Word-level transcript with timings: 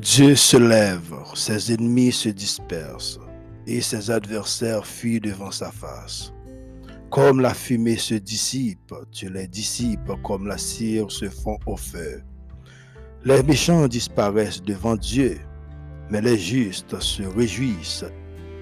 Dieu 0.00 0.36
se 0.36 0.56
lève, 0.56 1.12
ses 1.34 1.72
ennemis 1.72 2.12
se 2.12 2.28
dispersent, 2.28 3.18
et 3.66 3.80
ses 3.80 4.12
adversaires 4.12 4.86
fuient 4.86 5.18
devant 5.18 5.50
sa 5.50 5.72
face. 5.72 6.32
Comme 7.10 7.40
la 7.40 7.52
fumée 7.52 7.96
se 7.96 8.14
dissipe, 8.14 8.94
tu 9.10 9.28
les 9.28 9.48
dissipes 9.48 10.12
comme 10.22 10.46
la 10.46 10.56
cire 10.56 11.10
se 11.10 11.28
fond 11.28 11.58
au 11.66 11.76
feu. 11.76 12.22
Les 13.24 13.42
méchants 13.42 13.88
disparaissent 13.88 14.62
devant 14.62 14.94
Dieu, 14.94 15.40
mais 16.10 16.20
les 16.20 16.38
justes 16.38 17.00
se 17.00 17.24
réjouissent, 17.24 18.04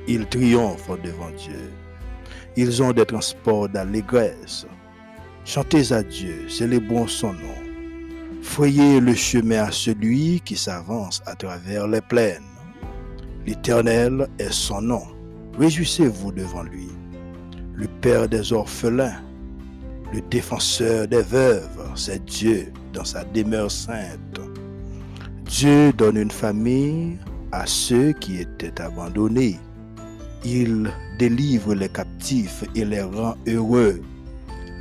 ils 0.09 0.27
triomphent 0.27 0.99
devant 1.03 1.31
Dieu. 1.33 1.71
Ils 2.57 2.83
ont 2.83 2.93
des 2.93 3.05
transports 3.05 3.69
d'allégresse. 3.69 4.67
Chantez 5.45 5.93
à 5.93 6.03
Dieu, 6.03 6.49
célébrons 6.49 7.07
son 7.07 7.35
nom. 7.35 7.66
Frayez 8.47 9.01
le 9.01 9.15
chemin 9.15 9.65
à 9.65 9.71
celui 9.71 10.41
qui 10.41 10.57
s'avance 10.57 11.21
à 11.27 11.35
travers 11.35 11.87
les 11.87 12.01
plaines. 12.01 12.55
L'Éternel 13.47 14.29
est 14.39 14.53
son 14.53 14.81
nom. 14.81 15.03
Réjouissez-vous 15.59 16.33
devant 16.33 16.63
lui. 16.63 16.89
Le 17.75 17.87
Père 18.01 18.27
des 18.27 18.55
orphelins, 18.55 19.21
le 20.11 20.23
défenseur 20.31 21.07
des 21.07 21.21
veuves, 21.21 21.93
c'est 21.97 22.25
Dieu 22.25 22.73
dans 22.95 23.05
sa 23.05 23.25
demeure 23.25 23.71
sainte. 23.71 24.41
Dieu 25.45 25.93
donne 25.93 26.17
une 26.17 26.31
famille 26.31 27.19
à 27.53 27.67
ceux 27.67 28.13
qui 28.13 28.41
étaient 28.41 28.81
abandonnés. 28.81 29.61
Il 30.47 30.91
délivre 31.19 31.75
les 31.75 31.91
captifs 31.91 32.65
et 32.75 32.87
les 32.87 33.03
rend 33.03 33.35
heureux. 33.47 34.01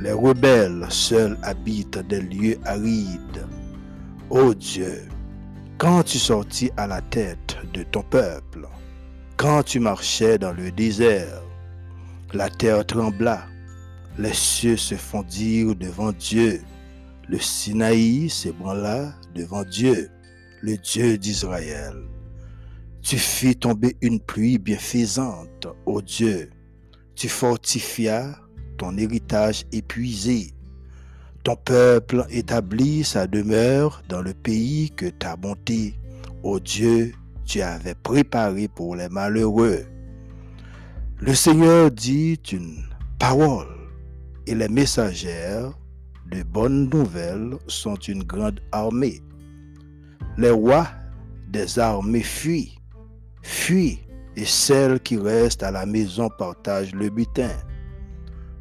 Les 0.00 0.12
rebelles 0.12 0.86
seuls 0.88 1.36
habitent 1.42 2.06
des 2.08 2.22
lieux 2.22 2.58
arides. 2.64 3.46
Ô 4.28 4.54
Dieu, 4.54 5.06
quand 5.78 6.02
tu 6.02 6.18
sortis 6.18 6.72
à 6.76 6.88
la 6.88 7.00
tête 7.00 7.58
de 7.72 7.84
ton 7.84 8.02
peuple, 8.02 8.66
quand 9.36 9.62
tu 9.62 9.78
marchais 9.78 10.36
dans 10.36 10.52
le 10.52 10.72
désert, 10.72 11.42
la 12.32 12.50
terre 12.50 12.84
trembla, 12.84 13.46
les 14.18 14.34
cieux 14.34 14.76
se 14.76 14.96
fondirent 14.96 15.76
devant 15.76 16.10
Dieu, 16.10 16.60
le 17.28 17.38
Sinaï 17.38 18.28
s'ébranla 18.28 19.14
devant 19.36 19.62
Dieu, 19.62 20.10
le 20.60 20.76
Dieu 20.76 21.18
d'Israël. 21.18 21.94
Tu 23.02 23.18
fis 23.18 23.54
tomber 23.54 23.96
une 24.00 24.18
pluie 24.18 24.58
bienfaisante, 24.58 25.68
ô 25.86 26.02
Dieu. 26.02 26.50
Tu 27.14 27.28
fortifias 27.28 28.34
ton 28.76 28.96
héritage 28.98 29.66
épuisé. 29.70 30.55
Ton 31.46 31.54
peuple 31.54 32.26
établit 32.28 33.04
sa 33.04 33.28
demeure 33.28 34.02
dans 34.08 34.20
le 34.20 34.34
pays 34.34 34.90
que 34.90 35.06
ta 35.06 35.36
bonté, 35.36 35.94
ô 36.42 36.58
Dieu, 36.58 37.12
tu 37.44 37.60
avais 37.62 37.94
préparé 37.94 38.66
pour 38.66 38.96
les 38.96 39.08
malheureux. 39.08 39.84
Le 41.20 41.34
Seigneur 41.36 41.92
dit 41.92 42.40
une 42.50 42.82
parole 43.20 43.68
et 44.48 44.56
les 44.56 44.66
messagères 44.68 45.72
de 46.32 46.42
bonnes 46.42 46.90
nouvelles 46.90 47.54
sont 47.68 47.94
une 47.94 48.24
grande 48.24 48.58
armée. 48.72 49.22
Les 50.38 50.50
rois 50.50 50.88
des 51.48 51.78
armées 51.78 52.24
fuient, 52.24 52.76
fuient, 53.42 54.00
et 54.34 54.44
celles 54.44 54.98
qui 54.98 55.16
restent 55.16 55.62
à 55.62 55.70
la 55.70 55.86
maison 55.86 56.28
partagent 56.28 56.92
le 56.92 57.08
butin. 57.08 57.56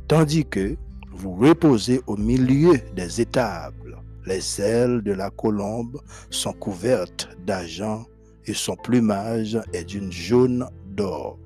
Tandis 0.07 0.45
que 0.45 0.77
vous 1.25 1.33
reposez 1.33 2.01
au 2.05 2.17
milieu 2.17 2.77
des 2.95 3.19
étables. 3.19 3.97
Les 4.27 4.61
ailes 4.61 5.01
de 5.01 5.11
la 5.11 5.31
colombe 5.31 5.99
sont 6.29 6.53
couvertes 6.53 7.29
d'argent 7.47 8.05
et 8.45 8.53
son 8.53 8.75
plumage 8.75 9.59
est 9.73 9.85
d'une 9.85 10.11
jaune 10.11 10.69
d'or. 10.95 11.39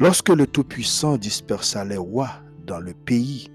Lorsque 0.00 0.30
le 0.30 0.48
Tout-Puissant 0.48 1.18
dispersa 1.18 1.84
les 1.84 1.96
rois 1.96 2.30
dans 2.66 2.80
le 2.80 2.94
pays, 2.94 3.48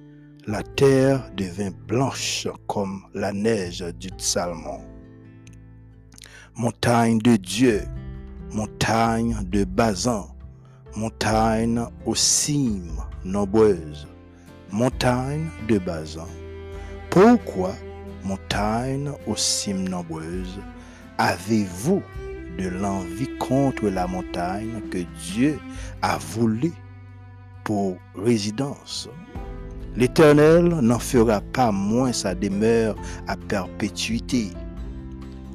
la 0.46 0.64
terre 0.64 1.30
devint 1.36 1.72
blanche 1.86 2.48
comme 2.68 3.02
la 3.14 3.34
neige 3.34 3.84
du 4.00 4.08
Salmon. 4.18 4.80
Montagne 6.56 7.18
de 7.18 7.36
Dieu, 7.36 7.82
montagne 8.54 9.36
de 9.52 9.66
Bazan, 9.66 10.34
montagne 10.96 11.82
aux 12.06 12.16
cimes 12.16 13.04
nombreuses, 13.26 14.08
montagne 14.72 15.48
de 15.68 15.78
Bazan. 15.78 16.28
Pourquoi, 17.10 17.74
montagne 18.24 19.12
aux 19.26 19.36
cimes 19.36 19.88
nombreuses, 19.88 20.60
avez-vous 21.18 22.02
de 22.60 22.68
l'envie 22.68 23.38
contre 23.38 23.88
la 23.90 24.08
montagne 24.08 24.82
que 24.92 25.00
Dieu 25.32 25.60
a 26.02 26.18
voulu 26.18 26.74
pour 27.64 27.98
résidence? 28.16 29.10
L'Éternel 29.96 30.66
n'en 30.66 31.00
fera 31.00 31.42
pas 31.42 31.72
moins 31.72 32.14
sa 32.14 32.36
demeure 32.36 32.96
à 33.28 33.36
perpétuité. 33.36 34.50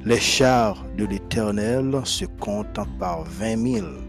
Les 0.03 0.19
chars 0.19 0.83
de 0.97 1.05
l'Éternel 1.05 1.95
se 2.03 2.25
comptent 2.25 2.79
par 2.99 3.23
vingt 3.23 3.55
mille, 3.55 4.01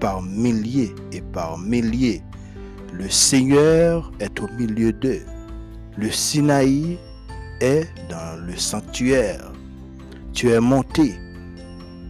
par 0.00 0.22
milliers 0.22 0.92
et 1.12 1.20
par 1.20 1.56
milliers. 1.56 2.20
Le 2.98 3.10
Seigneur 3.10 4.10
est 4.20 4.40
au 4.40 4.48
milieu 4.58 4.90
d'eux. 4.90 5.20
Le 5.98 6.10
Sinaï 6.10 6.98
est 7.60 7.86
dans 8.08 8.40
le 8.42 8.56
sanctuaire. 8.56 9.52
Tu 10.32 10.48
es 10.48 10.60
monté 10.60 11.14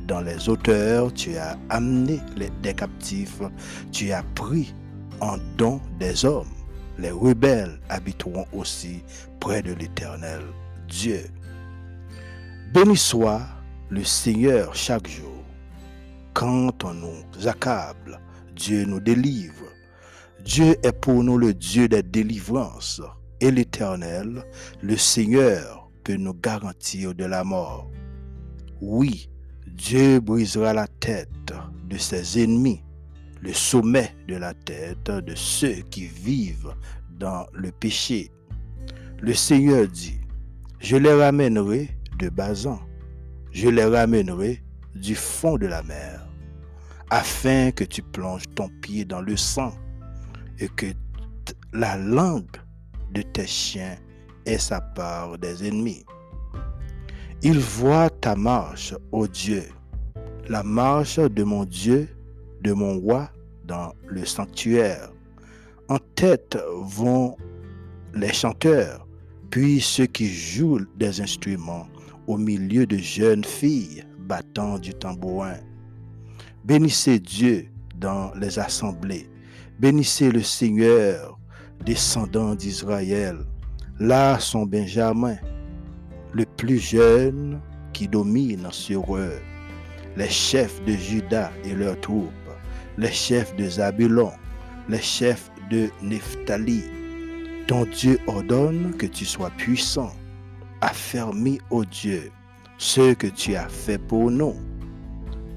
dans 0.07 0.21
les 0.21 0.49
hauteurs, 0.49 1.13
tu 1.13 1.37
as 1.37 1.59
amené 1.71 2.21
les, 2.37 2.51
des 2.63 2.73
captifs, 2.73 3.41
tu 3.91 4.13
as 4.13 4.23
pris 4.37 4.73
en 5.21 5.39
don 5.57 5.81
des 5.99 6.25
hommes. 6.25 6.55
Les 6.99 7.11
rebelles 7.11 7.81
habiteront 7.89 8.47
aussi 8.53 9.03
près 9.41 9.63
de 9.63 9.73
l'Éternel 9.73 10.43
Dieu. 10.89 11.27
Béni 12.73 12.97
soit 12.97 13.43
le 13.91 14.05
Seigneur 14.05 14.73
chaque 14.77 15.09
jour. 15.09 15.43
Quand 16.33 16.85
on 16.85 16.95
nous 16.95 17.49
accable, 17.49 18.21
Dieu 18.55 18.85
nous 18.85 19.01
délivre. 19.01 19.66
Dieu 20.47 20.77
est 20.85 20.93
pour 20.93 21.25
nous 21.25 21.39
le 21.39 21.53
Dieu 21.53 21.89
des 21.89 22.05
délivrances 22.05 23.03
et 23.41 23.51
l'Éternel, 23.51 24.45
le 24.81 24.97
Seigneur, 24.97 25.91
peut 26.05 26.15
nous 26.15 26.35
garantir 26.35 27.17
de 27.17 27.25
la 27.25 27.43
mort. 27.43 27.91
Oui, 28.81 29.29
Dieu 29.67 30.21
brisera 30.21 30.73
la 30.73 30.87
tête 30.87 31.53
de 31.91 31.99
ses 31.99 32.45
ennemis, 32.45 32.81
le 33.43 33.53
sommet 33.53 34.15
de 34.29 34.37
la 34.37 34.55
tête 34.55 35.11
de 35.11 35.35
ceux 35.35 35.83
qui 35.91 36.07
vivent 36.07 36.75
dans 37.19 37.45
le 37.53 37.73
péché. 37.73 38.31
Le 39.21 39.35
Seigneur 39.35 39.89
dit, 39.89 40.21
je 40.79 40.97
les 40.97 41.13
ramènerai 41.13 41.91
de 42.21 42.29
Bazan, 42.29 42.79
je 43.51 43.69
les 43.69 43.85
ramènerai 43.85 44.63
du 44.95 45.17
fond 45.17 45.59
de 45.59 45.67
la 45.67 45.83
mer, 45.83 46.25
afin 47.11 47.73
que 47.73 47.83
tu 47.83 48.01
plonges 48.01 48.45
ton 48.55 48.71
pied 48.81 49.05
dans 49.05 49.21
le 49.21 49.37
sang 49.37 49.75
et 50.59 50.69
que 50.69 50.87
la 51.73 51.97
langue 51.97 52.57
de 53.13 53.23
tes 53.23 53.47
chiens 53.47 53.97
ait 54.47 54.59
sa 54.59 54.81
part 54.81 55.39
des 55.39 55.67
ennemis. 55.67 56.05
Il 57.43 57.59
voit 57.59 58.11
ta 58.11 58.35
marche, 58.35 58.95
ô 59.13 59.27
Dieu, 59.27 59.65
la 60.49 60.63
marche 60.63 61.19
de 61.19 61.45
mon 61.45 61.65
Dieu, 61.65 62.09
de 62.63 62.73
mon 62.73 62.99
roi 62.99 63.31
dans 63.65 63.93
le 64.07 64.25
sanctuaire. 64.25 65.11
En 65.89 65.99
tête 66.15 66.59
vont 66.83 67.37
les 68.15 68.33
chanteurs, 68.33 69.07
puis 69.51 69.81
ceux 69.81 70.07
qui 70.07 70.27
jouent 70.29 70.87
des 70.97 71.21
instruments 71.21 71.87
au 72.27 72.37
milieu 72.37 72.87
de 72.87 72.97
jeunes 72.97 73.45
filles 73.45 74.05
battant 74.19 74.79
du 74.79 74.95
tambourin. 74.95 75.59
Bénissez 76.65 77.21
Dieu 77.21 77.69
dans 77.95 78.33
les 78.35 78.59
assemblées. 78.59 79.29
Bénissez 79.79 80.31
le 80.31 80.43
Seigneur, 80.43 81.39
descendant 81.85 82.55
d'Israël. 82.55 83.39
Là 84.01 84.39
sont 84.39 84.65
Benjamin, 84.65 85.37
le 86.33 86.45
plus 86.45 86.79
jeune 86.79 87.61
qui 87.93 88.09
domine 88.09 88.69
sur 88.71 89.17
eux, 89.17 89.39
les 90.17 90.31
chefs 90.31 90.83
de 90.85 90.93
Juda 90.93 91.53
et 91.65 91.75
leurs 91.75 92.01
troupes, 92.01 92.31
les 92.97 93.13
chefs 93.13 93.55
de 93.57 93.69
Zabulon, 93.69 94.33
les 94.89 95.03
chefs 95.03 95.51
de 95.71 95.91
Nephtali. 96.03 96.85
Ton 97.67 97.85
Dieu 97.85 98.19
ordonne 98.27 98.95
que 98.97 99.07
tu 99.07 99.25
sois 99.25 99.51
puissant 99.51 100.13
affermis, 100.81 101.61
ô 101.71 101.85
Dieu, 101.85 102.31
ce 102.79 103.15
que 103.15 103.27
tu 103.27 103.57
as 103.57 103.69
fait 103.69 103.99
pour 103.99 104.31
nous. 104.31 104.55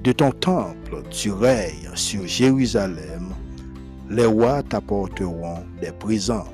De 0.03 0.11
ton 0.11 0.31
temple, 0.31 1.03
tu 1.09 1.31
règnes 1.31 1.91
sur 1.95 2.25
Jérusalem. 2.25 3.33
Les 4.11 4.25
rois 4.25 4.63
t'apporteront 4.63 5.63
des 5.79 5.91
présents. 5.91 6.47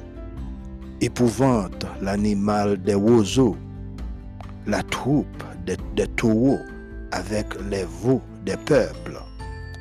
Épouvante 1.00 1.86
l'animal 2.02 2.82
des 2.82 2.96
roseaux, 2.96 3.56
la 4.68 4.84
troupe 4.84 5.44
des, 5.66 6.08
taureaux, 6.18 6.60
avec 7.14 7.48
les 7.70 7.86
veaux 7.86 8.22
des 8.46 8.58
peuples, 8.58 9.22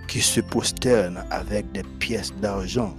qui 0.06 0.20
se 0.20 0.40
prosternent 0.40 1.24
avec 1.32 1.72
des 1.72 1.82
pièces 1.98 2.32
d'argent, 2.40 2.94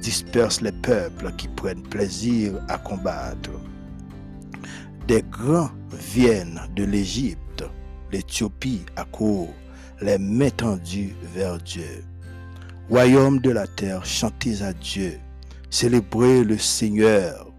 dispersent 0.00 0.60
les 0.60 0.72
peuples 0.72 1.32
qui 1.36 1.48
prennent 1.48 1.82
plaisir 1.82 2.52
à 2.68 2.78
combattre. 2.78 3.50
Des 5.08 5.24
grands 5.28 5.70
viennent 5.92 6.60
de 6.76 6.84
l'Égypte, 6.84 7.64
l'Éthiopie 8.12 8.86
accourt, 8.94 9.52
les 10.00 10.18
mains 10.18 10.50
tendues 10.50 11.16
vers 11.34 11.58
Dieu. 11.58 12.04
Royaume 12.90 13.40
de 13.40 13.50
la 13.50 13.66
terre, 13.66 14.04
chantez 14.04 14.60
à 14.62 14.74
Dieu, 14.74 15.18
célébrez 15.70 16.44
le 16.44 16.58
Seigneur, 16.58 17.50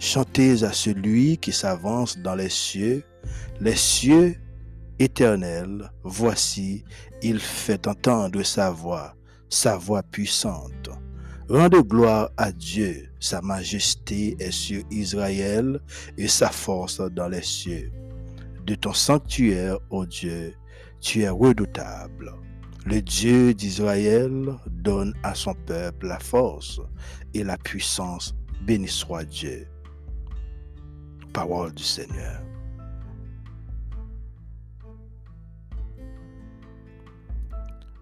chantez 0.00 0.64
à 0.64 0.72
celui 0.72 1.38
qui 1.38 1.52
s'avance 1.52 2.18
dans 2.18 2.34
les 2.34 2.48
cieux, 2.48 3.04
les 3.60 3.76
cieux 3.76 4.34
éternels, 4.98 5.88
voici, 6.02 6.84
il 7.22 7.38
fait 7.38 7.86
entendre 7.86 8.42
sa 8.42 8.72
voix, 8.72 9.14
sa 9.48 9.76
voix 9.76 10.02
puissante. 10.02 10.90
Rendez 11.48 11.82
gloire 11.84 12.30
à 12.36 12.50
Dieu, 12.50 13.08
sa 13.20 13.40
majesté 13.40 14.36
est 14.40 14.50
sur 14.50 14.82
Israël 14.90 15.80
et 16.18 16.26
sa 16.26 16.48
force 16.48 17.00
dans 17.00 17.28
les 17.28 17.42
cieux. 17.42 17.92
De 18.66 18.74
ton 18.74 18.92
sanctuaire, 18.92 19.78
ô 19.90 20.06
Dieu, 20.06 20.54
tu 21.00 21.22
es 21.22 21.28
redoutable. 21.28 22.32
Le 22.84 23.00
Dieu 23.00 23.54
d'Israël 23.54 24.56
donne 24.68 25.14
à 25.22 25.36
son 25.36 25.54
peuple 25.54 26.08
la 26.08 26.18
force 26.18 26.80
et 27.32 27.44
la 27.44 27.56
puissance. 27.56 28.34
Béni 28.66 28.88
soit 28.88 29.24
Dieu. 29.24 29.68
Parole 31.32 31.72
du 31.74 31.84
Seigneur. 31.84 32.42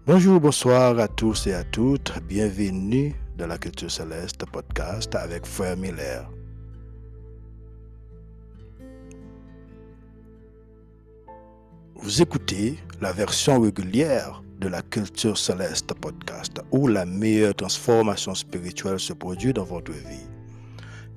Bonjour, 0.07 0.39
bonsoir 0.41 0.97
à 0.97 1.07
tous 1.07 1.45
et 1.45 1.53
à 1.53 1.63
toutes. 1.63 2.11
Bienvenue 2.27 3.13
dans 3.37 3.45
la 3.45 3.59
Culture 3.59 3.91
Céleste 3.91 4.45
podcast 4.51 5.13
avec 5.13 5.45
Frère 5.45 5.77
Miller. 5.77 6.27
Vous 11.95 12.19
écoutez 12.23 12.79
la 12.99 13.11
version 13.11 13.61
régulière 13.61 14.41
de 14.61 14.67
la 14.67 14.83
Culture 14.83 15.37
Céleste 15.37 15.93
podcast 15.95 16.61
où 16.71 16.87
la 16.87 17.05
meilleure 17.05 17.55
transformation 17.55 18.35
spirituelle 18.35 18.99
se 18.99 19.11
produit 19.11 19.53
dans 19.53 19.63
votre 19.63 19.91
vie. 19.91 20.27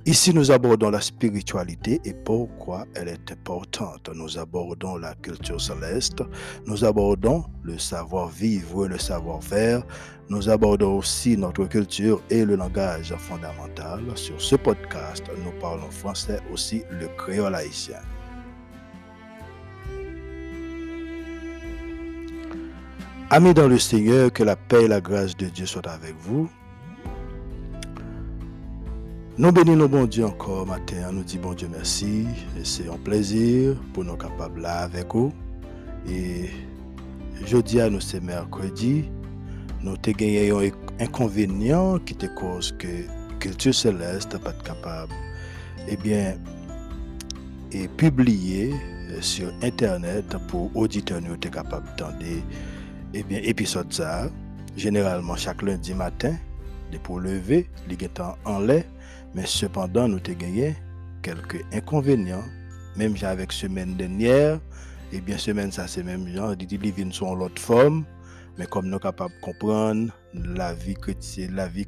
Ici, 0.06 0.34
nous 0.34 0.50
abordons 0.50 0.90
la 0.90 1.00
spiritualité 1.00 2.00
et 2.04 2.14
pourquoi 2.14 2.86
elle 2.94 3.08
est 3.08 3.32
importante. 3.32 4.10
Nous 4.14 4.38
abordons 4.38 4.96
la 4.96 5.14
culture 5.14 5.60
céleste, 5.60 6.22
nous 6.66 6.84
abordons 6.84 7.44
le 7.62 7.78
savoir-vivre 7.78 8.86
et 8.86 8.88
le 8.88 8.98
savoir-faire, 8.98 9.82
nous 10.30 10.48
abordons 10.48 10.98
aussi 10.98 11.36
notre 11.36 11.66
culture 11.66 12.22
et 12.30 12.44
le 12.44 12.56
langage 12.56 13.14
fondamental. 13.16 14.02
Sur 14.14 14.40
ce 14.40 14.56
podcast, 14.56 15.24
nous 15.44 15.52
parlons 15.60 15.90
français 15.90 16.40
aussi 16.50 16.82
le 16.90 17.08
créole 17.16 17.54
haïtien. 17.54 18.00
Amis 23.36 23.52
dans 23.52 23.66
le 23.66 23.80
Seigneur, 23.80 24.32
que 24.32 24.44
la 24.44 24.54
paix 24.54 24.84
et 24.84 24.86
la 24.86 25.00
grâce 25.00 25.36
de 25.36 25.46
Dieu 25.46 25.66
soient 25.66 25.88
avec 25.88 26.14
vous. 26.20 26.48
Nous 29.36 29.50
bénissons 29.50 29.88
bon 29.88 30.04
Dieu 30.04 30.24
encore 30.24 30.64
matin, 30.68 31.10
nous 31.10 31.24
disons 31.24 31.40
bon 31.40 31.52
Dieu 31.52 31.68
merci, 31.68 32.28
c'est 32.62 32.88
un 32.88 32.96
plaisir 32.96 33.74
pour 33.92 34.04
nous 34.04 34.14
capables 34.14 34.60
là 34.60 34.82
avec 34.82 35.12
vous. 35.12 35.32
Et 36.08 36.48
jeudi 37.44 37.80
à 37.80 37.90
nous 37.90 38.00
c'est 38.00 38.22
mercredi, 38.22 39.10
nous 39.82 39.94
avons 39.94 40.12
gagné 40.12 40.52
un 40.52 41.04
inconvénient 41.04 41.98
qui 41.98 42.14
te 42.14 42.26
cause 42.26 42.70
que 42.78 42.86
culture 43.40 43.74
céleste 43.74 44.38
pas 44.38 44.52
capable 44.64 45.12
eh 45.88 45.96
bien 45.96 46.36
et 47.72 47.88
publier 47.88 48.72
sur 49.20 49.52
internet 49.60 50.36
pour 50.46 50.70
auditeurs 50.76 51.20
nous 51.20 51.34
être 51.34 51.50
capable 51.50 51.88
d'entendre 51.98 52.24
eh 53.14 53.22
bien 53.22 53.40
épisode 53.42 53.92
ça 53.92 54.28
généralement 54.76 55.36
chaque 55.36 55.62
lundi 55.62 55.94
matin 55.94 56.34
pour 57.02 57.18
lever, 57.18 57.68
les 57.88 57.96
en 58.44 58.60
lait 58.60 58.86
mais 59.34 59.46
cependant, 59.46 60.06
nous 60.06 60.18
avons 60.24 60.38
gagné 60.38 60.76
quelques 61.22 61.60
inconvénients. 61.72 62.44
Même 62.96 63.16
avec 63.22 63.50
semaine 63.50 63.96
dernière, 63.96 64.54
et 65.12 65.16
eh 65.16 65.20
bien 65.20 65.36
semaine 65.36 65.72
ça 65.72 65.88
c'est 65.88 66.04
même 66.04 66.28
genre, 66.28 66.54
dit 66.54 66.78
living 66.78 67.10
sont 67.10 67.34
l'autre 67.34 67.60
forme, 67.60 68.04
mais 68.56 68.66
comme 68.66 68.86
nous 68.86 68.92
sommes 68.92 69.00
capables 69.00 69.34
de 69.34 69.40
comprendre 69.40 70.12
la 70.32 70.74
vie 70.74 70.94
chrétienne, 70.94 71.54
la 71.54 71.66
vie, 71.66 71.86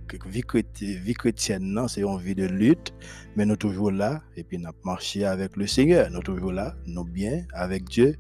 c'est 1.89 2.01
une 2.03 2.19
vie 2.19 2.35
de 2.35 2.47
lutte, 2.47 2.93
mais 3.37 3.47
nous 3.47 3.57
toujours 3.57 3.91
là, 3.91 4.23
et 4.37 4.45
nous 4.53 4.71
marché 4.85 5.25
avec 5.25 5.57
le 5.57 5.67
Seigneur, 5.67 6.11
nous 6.11 6.23
toujours 6.23 6.53
là, 6.53 6.75
nous 6.87 7.05
bien 7.05 7.45
avec 7.53 7.85
Dieu, 7.85 8.17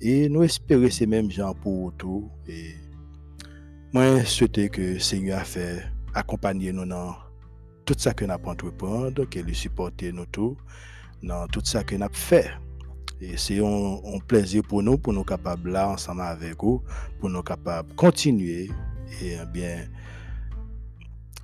et 0.00 0.28
nous 0.28 0.42
espérons 0.42 0.90
ces 0.90 1.06
mêmes 1.06 1.30
gens 1.30 1.54
pour 1.54 1.92
tout. 1.96 2.30
Et 2.46 2.74
moi, 3.92 4.20
je 4.20 4.24
souhaite 4.24 4.70
que 4.70 4.80
le 4.80 4.98
Seigneur 4.98 5.40
a 5.40 5.44
fait 5.44 5.82
accompagner 6.14 6.72
nous 6.72 6.86
dans 6.86 7.14
tout 7.84 7.94
ça 7.98 8.14
que 8.14 8.24
nous 8.24 8.32
avons 8.32 8.50
entreprendre, 8.50 9.24
que 9.24 10.10
nous 10.10 10.26
tout, 10.26 10.56
dans 11.22 11.46
tout 11.48 11.60
ça 11.64 11.84
que 11.84 11.96
nous 11.96 12.04
avons 12.04 12.14
fait. 12.14 12.50
Et 13.20 13.36
c'est 13.36 13.58
un, 13.58 14.18
plaisir 14.26 14.62
pour 14.66 14.82
nous, 14.82 14.96
pour 14.96 15.12
nous 15.12 15.24
capables 15.24 15.70
là, 15.70 15.90
ensemble 15.90 16.22
avec 16.22 16.62
vous, 16.62 16.82
pour 17.18 17.28
nous 17.28 17.42
capables 17.42 17.92
continuer 17.94 18.70
et 19.20 19.36
eh 19.42 19.46
bien 19.52 19.86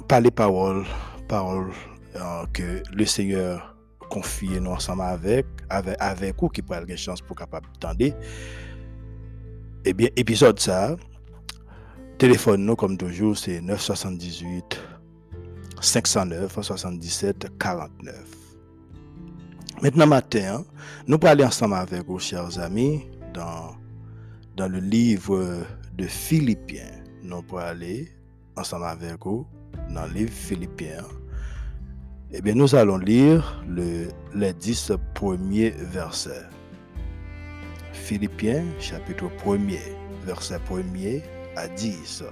parler 0.08 0.30
paroles, 0.30 0.84
paroles 1.28 1.72
euh, 2.14 2.46
que 2.52 2.82
le 2.92 3.04
Seigneur 3.04 3.76
confie 4.08 4.60
nous 4.60 4.70
ensemble 4.70 5.02
avec, 5.02 5.46
avec, 5.68 6.40
vous 6.40 6.48
qui 6.48 6.62
prennent 6.62 6.88
une 6.88 6.96
chance 6.96 7.20
pour 7.20 7.36
capable 7.36 7.66
d'entendre. 7.80 8.04
et 8.04 8.14
eh 9.84 9.92
bien, 9.92 10.08
épisode 10.16 10.58
ça, 10.58 10.96
téléphone 12.18 12.64
nous 12.64 12.76
comme 12.76 12.96
toujours, 12.96 13.36
c'est 13.36 13.60
978 13.60 14.80
509 15.80 16.62
77 16.62 17.58
49. 17.58 18.35
Maintenant 19.82 20.06
matin, 20.06 20.64
nous 21.06 21.18
aller 21.22 21.44
ensemble 21.44 21.74
avec 21.74 22.06
vous, 22.06 22.18
chers 22.18 22.58
amis, 22.58 23.06
dans, 23.34 23.76
dans 24.56 24.68
le 24.68 24.78
livre 24.78 25.66
de 25.98 26.04
Philippiens. 26.06 27.02
Nous 27.22 27.44
aller 27.58 28.10
ensemble 28.56 28.86
avec 28.86 29.22
vous 29.22 29.46
dans 29.90 30.06
le 30.06 30.12
livre 30.14 30.32
Philippiens. 30.32 31.04
Eh 32.32 32.40
bien, 32.40 32.54
nous 32.54 32.74
allons 32.74 32.96
lire 32.96 33.62
le, 33.68 34.08
les 34.34 34.54
10 34.54 34.92
premiers 35.14 35.70
versets. 35.70 36.46
Philippiens, 37.92 38.64
chapitre 38.80 39.26
1er, 39.44 39.78
verset 40.24 40.58
1er 40.70 41.22
à 41.54 41.68
10. 41.68 42.24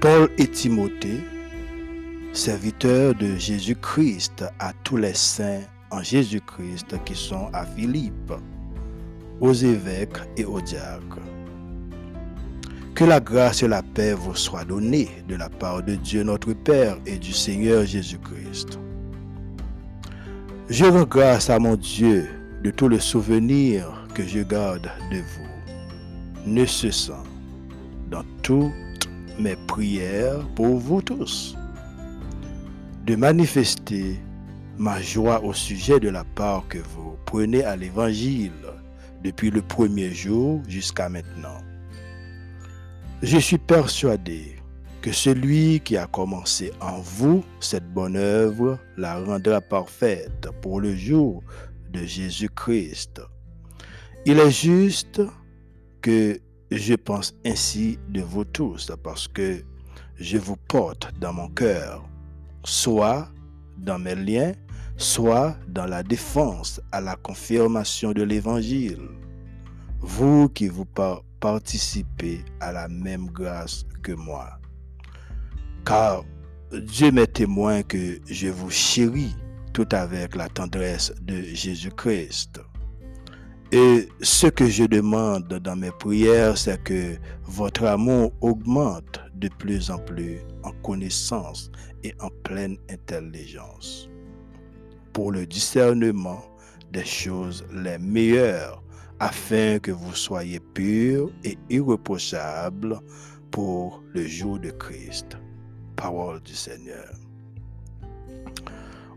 Paul 0.00 0.28
et 0.36 0.46
Timothée, 0.46 1.20
serviteurs 2.32 3.14
de 3.14 3.36
Jésus-Christ 3.36 4.44
à 4.58 4.72
tous 4.84 4.96
les 4.96 5.14
saints 5.14 5.60
en 5.90 6.02
Jésus-Christ 6.02 6.96
qui 7.04 7.14
sont 7.14 7.48
à 7.52 7.66
Philippe, 7.66 8.32
aux 9.40 9.52
évêques 9.52 10.18
et 10.38 10.44
aux 10.44 10.60
diacres. 10.60 11.20
Que 12.94 13.04
la 13.04 13.20
grâce 13.20 13.62
et 13.62 13.68
la 13.68 13.82
paix 13.82 14.14
vous 14.14 14.34
soient 14.34 14.64
données 14.64 15.10
de 15.28 15.34
la 15.34 15.50
part 15.50 15.82
de 15.82 15.94
Dieu 15.94 16.22
notre 16.22 16.54
Père 16.54 16.96
et 17.04 17.18
du 17.18 17.32
Seigneur 17.32 17.84
Jésus-Christ. 17.84 18.78
Je 20.70 20.86
rends 20.86 21.04
grâce 21.04 21.50
à 21.50 21.58
mon 21.58 21.76
Dieu 21.76 22.28
de 22.64 22.70
tout 22.70 22.88
le 22.88 22.98
souvenir 22.98 24.06
que 24.14 24.26
je 24.26 24.40
garde 24.40 24.90
de 25.10 25.18
vous, 25.18 26.46
ne 26.46 26.64
cessant 26.64 27.24
dans 28.10 28.24
tout 28.42 28.72
mes 29.38 29.56
prières 29.66 30.46
pour 30.54 30.78
vous 30.78 31.02
tous, 31.02 31.56
de 33.04 33.16
manifester 33.16 34.16
ma 34.78 35.00
joie 35.00 35.42
au 35.42 35.52
sujet 35.52 35.98
de 35.98 36.08
la 36.08 36.24
part 36.24 36.66
que 36.68 36.78
vous 36.78 37.16
prenez 37.26 37.64
à 37.64 37.76
l'Évangile 37.76 38.52
depuis 39.24 39.50
le 39.50 39.60
premier 39.60 40.12
jour 40.12 40.62
jusqu'à 40.68 41.08
maintenant. 41.08 41.58
Je 43.22 43.38
suis 43.38 43.58
persuadé 43.58 44.56
que 45.00 45.12
celui 45.12 45.80
qui 45.80 45.96
a 45.96 46.06
commencé 46.06 46.72
en 46.80 47.00
vous 47.00 47.44
cette 47.58 47.92
bonne 47.92 48.16
œuvre 48.16 48.78
la 48.96 49.18
rendra 49.18 49.60
parfaite 49.60 50.48
pour 50.60 50.80
le 50.80 50.94
jour 50.94 51.42
de 51.90 52.04
Jésus-Christ. 52.04 53.20
Il 54.26 54.38
est 54.38 54.50
juste 54.52 55.20
que 56.00 56.38
je 56.70 56.94
pense 56.94 57.34
ainsi 57.44 57.98
de 58.08 58.22
vous 58.22 58.44
tous 58.44 58.92
parce 59.02 59.26
que 59.26 59.62
je 60.16 60.38
vous 60.38 60.56
porte 60.68 61.12
dans 61.18 61.32
mon 61.32 61.48
cœur, 61.48 62.04
soit 62.64 63.28
dans 63.78 63.98
mes 63.98 64.14
liens, 64.14 64.52
soit 64.96 65.56
dans 65.68 65.86
la 65.86 66.02
défense 66.02 66.80
à 66.92 67.00
la 67.00 67.16
confirmation 67.16 68.12
de 68.12 68.22
l'Évangile. 68.22 69.08
vous 70.02 70.48
qui 70.48 70.68
vous 70.68 70.86
participez 71.40 72.44
à 72.60 72.72
la 72.72 72.88
même 72.88 73.26
grâce 73.26 73.84
que 74.02 74.12
moi. 74.12 74.58
Car 75.84 76.24
Dieu 76.72 77.12
m'est 77.12 77.32
témoin 77.32 77.82
que 77.82 78.18
je 78.26 78.48
vous 78.48 78.70
chéris 78.70 79.36
tout 79.72 79.88
avec 79.92 80.36
la 80.36 80.48
tendresse 80.48 81.12
de 81.22 81.42
Jésus-Christ. 81.42 82.60
Et 83.70 84.08
ce 84.20 84.48
que 84.48 84.66
je 84.68 84.84
demande 84.84 85.48
dans 85.48 85.76
mes 85.76 85.92
prières, 85.92 86.58
c'est 86.58 86.82
que 86.82 87.16
votre 87.44 87.84
amour 87.84 88.32
augmente 88.40 89.21
de 89.42 89.48
plus 89.48 89.90
en 89.90 89.98
plus 89.98 90.38
en 90.62 90.70
connaissance 90.82 91.70
et 92.04 92.14
en 92.20 92.30
pleine 92.44 92.76
intelligence 92.88 94.08
pour 95.12 95.32
le 95.32 95.46
discernement 95.46 96.42
des 96.92 97.04
choses 97.04 97.64
les 97.72 97.98
meilleures 97.98 98.82
afin 99.18 99.78
que 99.80 99.90
vous 99.90 100.14
soyez 100.14 100.60
purs 100.60 101.30
et 101.44 101.58
irréprochables 101.70 103.00
pour 103.50 104.02
le 104.14 104.26
jour 104.26 104.58
de 104.58 104.70
Christ. 104.70 105.36
Parole 105.96 106.40
du 106.42 106.54
Seigneur. 106.54 107.12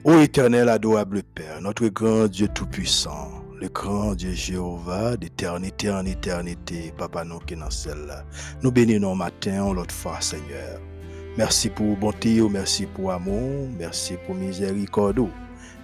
Ô 0.04 0.20
éternel 0.20 0.70
adorable 0.70 1.24
Père, 1.24 1.62
notre 1.62 1.88
grand 1.88 2.28
Dieu 2.28 2.48
Tout-Puissant, 2.48 3.45
le 3.60 3.70
grand 3.70 4.16
Dieu 4.16 4.32
Jéhovah, 4.32 5.16
d'éternité 5.18 5.90
en 5.90 6.06
éternité, 6.06 6.94
Papa 6.98 7.24
nous 7.24 7.40
qui 7.40 7.56
dans 7.56 7.70
celle-là. 7.70 8.24
Nous 8.62 8.72
bénissons 8.72 9.16
matin, 9.16 9.74
l'autre 9.74 9.94
fois, 9.94 10.20
Seigneur. 10.20 10.80
Merci 11.38 11.70
pour 11.70 11.98
bonté, 11.98 12.42
merci 12.50 12.86
pour 12.86 13.12
amour, 13.12 13.70
merci 13.78 14.16
pour 14.26 14.36
miséricorde. 14.36 15.28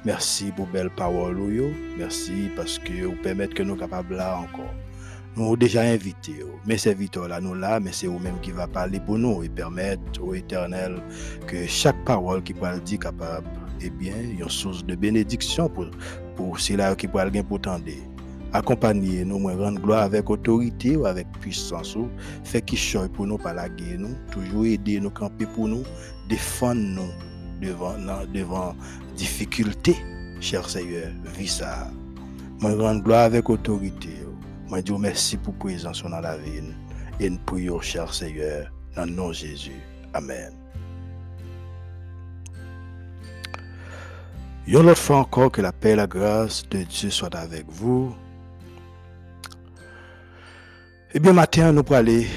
Merci 0.04 0.52
pour 0.56 0.66
belle 0.68 0.90
parole. 0.90 1.38
Merci 1.98 2.50
parce 2.56 2.80
que 2.80 3.06
vous 3.06 3.16
permettez 3.22 3.54
que 3.54 3.64
nous 3.64 3.76
capables 3.76 4.16
là 4.16 4.40
encore. 4.40 4.74
Nous 5.36 5.44
avons 5.44 5.56
déjà 5.56 5.82
invité. 5.82 6.34
Mais 6.66 6.78
serviteurs 6.78 7.28
là, 7.28 7.40
nous 7.40 7.54
là, 7.54 7.80
mais 7.80 7.92
c'est 7.94 8.08
vous-même 8.08 8.40
qui 8.42 8.52
va 8.52 8.68
parler 8.68 9.00
pour 9.00 9.18
nous 9.18 9.44
et 9.44 9.50
permettre 9.50 10.22
au 10.22 10.34
éternel 10.34 11.02
que 11.48 11.68
chaque 11.68 12.04
parole 12.04 12.42
qui 12.44 12.54
peut 12.54 12.72
le 12.74 12.82
dire 12.82 13.00
capable 13.00 13.48
eh 13.84 13.90
bien, 13.90 14.16
une 14.20 14.50
source 14.50 14.86
de 14.86 14.96
bénédiction 14.96 15.68
pour, 15.70 15.88
pour 16.36 16.60
ceux-là 16.60 16.96
qui 16.96 17.08
peuvent 17.08 17.30
bien 17.30 17.44
pour. 17.44 17.60
Accompagner 18.54 19.24
nous, 19.24 19.48
rendre 19.48 19.80
gloire 19.80 20.04
avec 20.04 20.30
autorité 20.30 20.98
ou 20.98 21.06
avec 21.06 21.26
puissance, 21.40 21.98
fait 22.44 22.62
qui 22.62 22.78
pour 23.14 23.26
nous 23.26 23.38
par 23.38 23.54
la 23.54 23.70
guerre, 23.70 24.00
nous, 24.00 24.16
toujours 24.30 24.66
aider 24.66 25.00
nous, 25.00 25.10
camper 25.10 25.46
pour 25.46 25.70
nous, 25.70 25.84
défendre 26.28 26.82
nous 26.82 27.12
devant, 27.62 27.94
devant 28.34 28.76
difficulté, 29.16 29.96
cher 30.42 30.70
Seigneur, 30.70 31.12
vis 31.38 31.60
ça. 31.60 31.90
Moi, 32.60 32.76
rendre 32.76 33.04
gloire 33.04 33.24
avec 33.24 33.50
autorité. 33.50 34.10
Moi, 34.70 34.82
dis 34.82 34.92
merci 34.94 35.38
pour 35.38 35.54
présence 35.56 36.04
dans 36.04 36.20
la 36.20 36.38
vie. 36.38 36.62
Et 37.20 37.30
nous 37.30 37.40
prions, 37.46 37.80
cher 37.82 38.14
Seigneur, 38.14 38.72
dans 38.96 39.06
le 39.06 39.12
nom 39.12 39.30
de 39.30 39.34
Jésus. 39.34 39.82
Amen. 40.14 40.61
Une 44.68 44.76
autre 44.76 44.98
fois 44.98 45.18
encore 45.18 45.52
que 45.52 45.62
la 45.62 45.72
paix 45.72 45.92
et 45.92 45.96
la 45.96 46.08
grâce 46.08 46.68
de 46.70 46.84
Dieu 46.84 47.10
soient 47.10 47.36
avec 47.36 47.66
vous. 47.68 48.16
Eh 51.14 51.20
bien, 51.20 51.34
matin, 51.34 51.74
nous 51.74 51.84
pour 51.84 51.96
aller, 51.96 52.28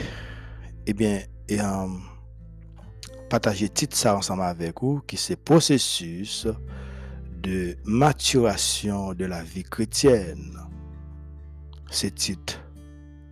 eh 0.86 0.94
bien, 0.94 1.20
et, 1.48 1.60
euh, 1.60 1.86
partager 3.28 3.68
titre 3.68 3.96
ça 3.96 4.16
ensemble 4.16 4.42
avec 4.42 4.80
vous, 4.80 5.00
qui 5.06 5.16
c'est 5.16 5.36
processus 5.36 6.48
de 7.42 7.76
maturation 7.84 9.12
de 9.12 9.26
la 9.26 9.42
vie 9.42 9.62
chrétienne. 9.62 10.58
C'est 11.90 12.14
titre 12.14 12.58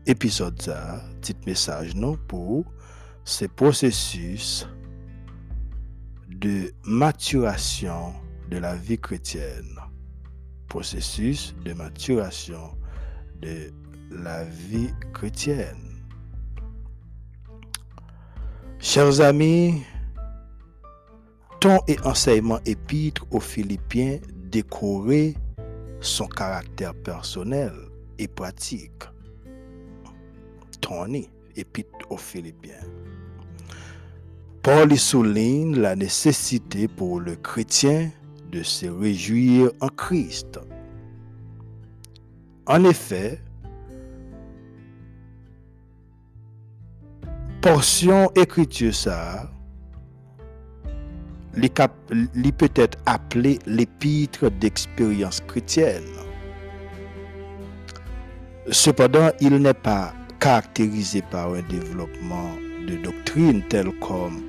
épisode 0.07 0.61
ça, 0.61 1.03
titre 1.23 1.41
message 1.47 1.95
non 1.95 2.19
pour 2.29 2.65
ce 3.25 3.47
processus 3.47 4.69
de 6.29 6.73
maturation 6.85 8.13
de 8.53 8.59
la 8.59 8.75
vie 8.75 8.99
chrétienne. 8.99 9.79
Processus 10.69 11.55
de 11.65 11.73
maturation 11.73 12.77
de 13.41 13.73
la 14.11 14.45
vie 14.45 14.91
chrétienne. 15.15 16.05
Chers 18.79 19.23
amis, 19.23 19.83
ton 21.61 21.79
et 21.89 21.99
enseignement 22.05 22.59
épître 22.67 23.25
aux 23.31 23.41
Philippiens 23.41 24.19
décorait 24.51 25.33
son 26.01 26.27
caractère 26.27 26.95
personnel 26.95 27.73
et 28.19 28.29
pratique. 28.29 29.05
Ton 30.83 31.11
épître 31.57 32.07
aux 32.11 32.19
Philippiens. 32.19 32.85
Paul 34.63 34.93
y 34.93 34.99
souligne 34.99 35.81
la 35.81 35.97
nécessité 35.97 36.87
pour 36.87 37.19
le 37.19 37.35
chrétien 37.37 38.11
de 38.53 38.63
se 38.63 38.87
réjouir 38.87 39.71
en 39.81 39.89
Christ. 39.89 40.61
En 42.67 42.85
effet, 42.85 43.41
portion 47.63 48.31
écriture 48.35 48.95
ça, 48.95 49.51
li 51.55 52.53
peut 52.53 52.71
être 52.75 52.99
appelé 53.07 53.59
l'épître 53.67 54.51
d'expérience 54.51 55.41
chrétienne. 55.41 56.05
Cependant, 58.71 59.31
il 59.41 59.57
n'est 59.57 59.75
pas 59.75 60.15
caractérisé 60.39 61.23
par 61.23 61.55
un 61.55 61.63
développement 61.63 62.51
de 62.87 62.97
doctrine 62.97 63.63
tel 63.69 63.91
comme 63.99 64.43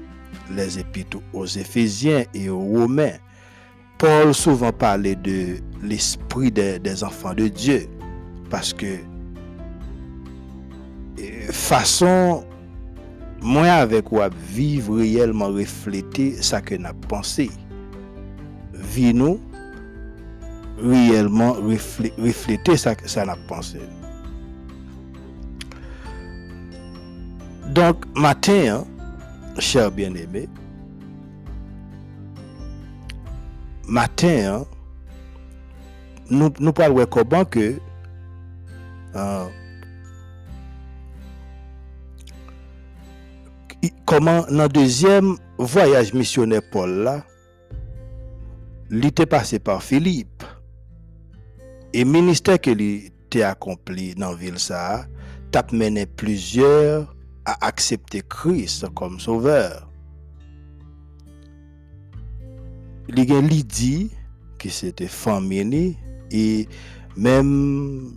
les 0.52 0.80
épîtres 0.80 1.20
aux 1.34 1.46
Éphésiens 1.46 2.26
et 2.34 2.50
aux 2.50 2.60
Romains, 2.60 3.18
Paul 4.04 4.34
souvent 4.34 4.74
parlait 4.74 5.16
de 5.16 5.60
l'esprit 5.82 6.52
des, 6.52 7.04
enfants 7.06 7.34
de 7.34 7.48
Dieu. 7.48 7.88
Parce 8.50 8.74
que 8.74 8.98
euh, 11.20 11.48
façon 11.50 12.44
moi 13.42 13.68
avec 13.68 14.04
quoi 14.04 14.30
vivre 14.50 14.98
réellement 14.98 15.48
refléter 15.48 16.34
ça 16.42 16.60
que 16.60 16.76
n'a 16.76 16.92
pensé. 16.94 17.50
Vie 18.74 19.14
nous 19.14 19.40
réellement 20.82 21.54
refléter 21.54 22.76
ça 22.76 22.96
que 22.96 23.10
ça 23.10 23.24
n'a 23.24 23.38
pensé. 23.48 23.80
Donc 27.70 28.04
matin, 28.18 28.84
hein, 28.84 28.86
cher 29.60 29.90
bien-aimé, 29.92 30.50
matin, 33.88 34.66
nous, 36.30 36.52
nous 36.60 36.74
parlons 36.74 37.06
comment 37.06 37.46
que 37.46 37.80
euh, 39.16 39.46
comment 44.06 44.46
dans 44.50 44.68
deuxième 44.68 45.36
voyage 45.58 46.13
missionnaire 46.13 46.62
Paul 46.72 47.04
là, 47.04 47.24
il 48.90 49.06
était 49.06 49.25
passé 49.25 49.60
par 49.60 49.82
Philippe. 49.84 50.44
Et 51.94 52.06
ministère 52.06 52.60
que 52.60 52.72
lui 52.72 53.12
était 53.25 53.44
accompli 53.44 54.16
dans 54.16 54.34
ville 54.34 54.60
ça, 54.60 55.06
t'a 55.52 55.63
mené 55.72 56.06
plusieurs 56.06 57.16
à 57.46 57.68
accepter 57.68 58.22
Christ 58.28 58.88
comme 58.96 59.20
sauveur. 59.20 59.90
Y 63.10 63.32
a 63.32 63.42
Lydie, 63.42 64.12
qui 64.58 64.70
c'était 64.70 65.08
famille, 65.08 65.98
et 66.32 66.68
même 67.18 68.14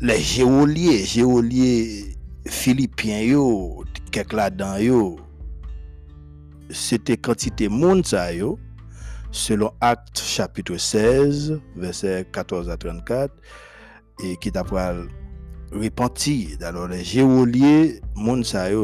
les 0.00 0.20
géoliers, 0.20 1.04
géoliers 1.04 2.16
philippiens, 2.46 3.20
yo, 3.20 3.84
quelques 4.10 4.32
là-dedans, 4.32 4.76
yo, 4.76 5.18
c'était 6.70 7.16
quantité 7.16 7.68
monde 7.68 8.06
ça, 8.06 8.32
yo, 8.32 8.58
selon 9.30 9.72
Acte 9.80 10.20
chapitre 10.20 10.76
16, 10.76 11.58
verset 11.76 12.26
14 12.30 12.68
à 12.68 12.76
34, 12.76 13.34
et 14.22 14.36
qui 14.36 14.52
t'a 14.52 14.64
repenti. 15.72 16.56
Alors, 16.62 16.88
les 16.88 17.04
géoliers, 17.04 18.00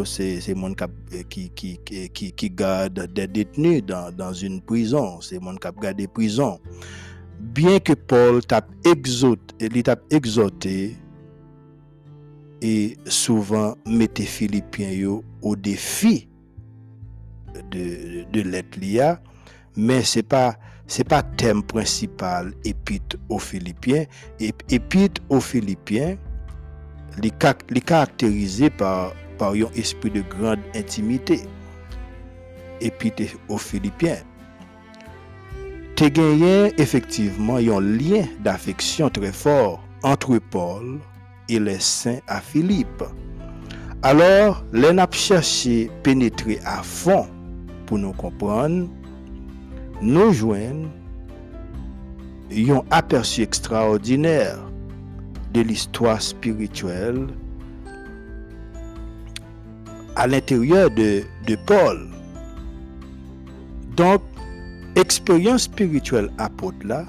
c'est 0.05 0.41
c'est 0.41 0.55
monde 0.55 0.77
qui 1.29 1.51
qui 1.51 1.79
qui 1.79 2.33
qui 2.33 2.51
garde 2.51 3.13
des 3.13 3.27
détenus 3.27 3.83
dans, 3.85 4.15
dans 4.15 4.33
une 4.33 4.61
prison, 4.61 5.21
c'est 5.21 5.41
monde 5.41 5.59
qui 5.59 5.69
garde 5.81 5.97
des 5.97 6.09
prisons. 6.09 6.61
Bien 7.41 7.79
que 7.79 7.93
Paul 7.93 8.45
t'a 8.45 8.67
exhorté, 8.85 9.69
il 9.75 9.83
t'a 9.83 9.97
exhorté 10.11 10.97
et 12.63 12.97
souvent 13.07 13.77
mettait 13.87 14.25
Philippiens 14.25 15.21
au 15.43 15.57
défi 15.57 16.29
de, 17.71 18.25
de 18.33 18.41
l'être 18.41 18.79
mais 19.77 20.03
c'est 20.03 20.23
pas 20.23 20.57
c'est 20.87 21.05
pas 21.05 21.23
thème 21.23 21.63
principal 21.63 22.53
épître 22.65 23.17
aux 23.29 23.39
Philippiens 23.39 24.05
épître 24.39 25.21
aux 25.29 25.41
Philippiens 25.41 26.17
li, 27.23 27.31
kak, 27.43 27.65
li 27.75 27.83
karakterize 27.85 28.71
par, 28.79 29.15
par 29.41 29.57
yon 29.59 29.73
espri 29.79 30.13
de 30.15 30.25
grand 30.33 30.63
intimite 30.79 31.41
epi 32.85 33.13
te 33.15 33.29
o 33.49 33.59
Filipien. 33.61 34.23
Te 35.95 36.09
genyen 36.11 36.75
efektiveman 36.83 37.63
yon 37.63 37.93
lien 38.01 38.31
d'afeksyon 38.47 39.13
tre 39.15 39.31
for 39.35 39.79
entre 40.05 40.41
Paul 40.51 40.99
e 41.49 41.61
le 41.63 41.77
saint 41.79 42.19
a 42.27 42.41
Philippe. 42.43 43.07
Alors, 44.05 44.65
lè 44.75 44.91
nap 44.93 45.15
chache 45.17 45.87
penetre 46.05 46.59
a 46.69 46.81
fon 46.85 47.31
pou 47.89 47.97
nou 48.01 48.13
kompran, 48.21 48.83
nou 50.03 50.35
jwen 50.35 50.83
yon 52.53 52.85
aperçu 52.93 53.47
ekstraordinèr 53.47 54.59
de 55.55 55.61
l'histoire 55.61 56.21
spirituelle 56.21 57.29
à 60.17 60.27
l'intérieur 60.27 60.91
de, 60.91 61.25
Paul. 61.67 62.09
Donc, 63.97 64.23
expérience 64.97 65.63
spirituelle 65.63 66.31
apôtre 66.39 66.85
là, 66.85 67.05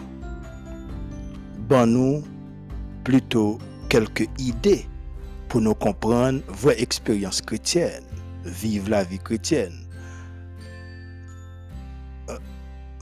ben 1.68 1.88
nous 1.88 2.24
plutôt 3.04 3.58
quelques 3.90 4.28
idées 4.38 4.86
pour 5.50 5.62
nous 5.62 5.74
comprendre 5.74 6.42
vraie 6.48 6.80
expérience 6.82 7.42
chrétienne, 7.42 8.04
vivre 8.44 8.90
la 8.90 9.04
vie 9.04 9.20
chrétienne. 9.20 9.74
Euh, 12.30 12.38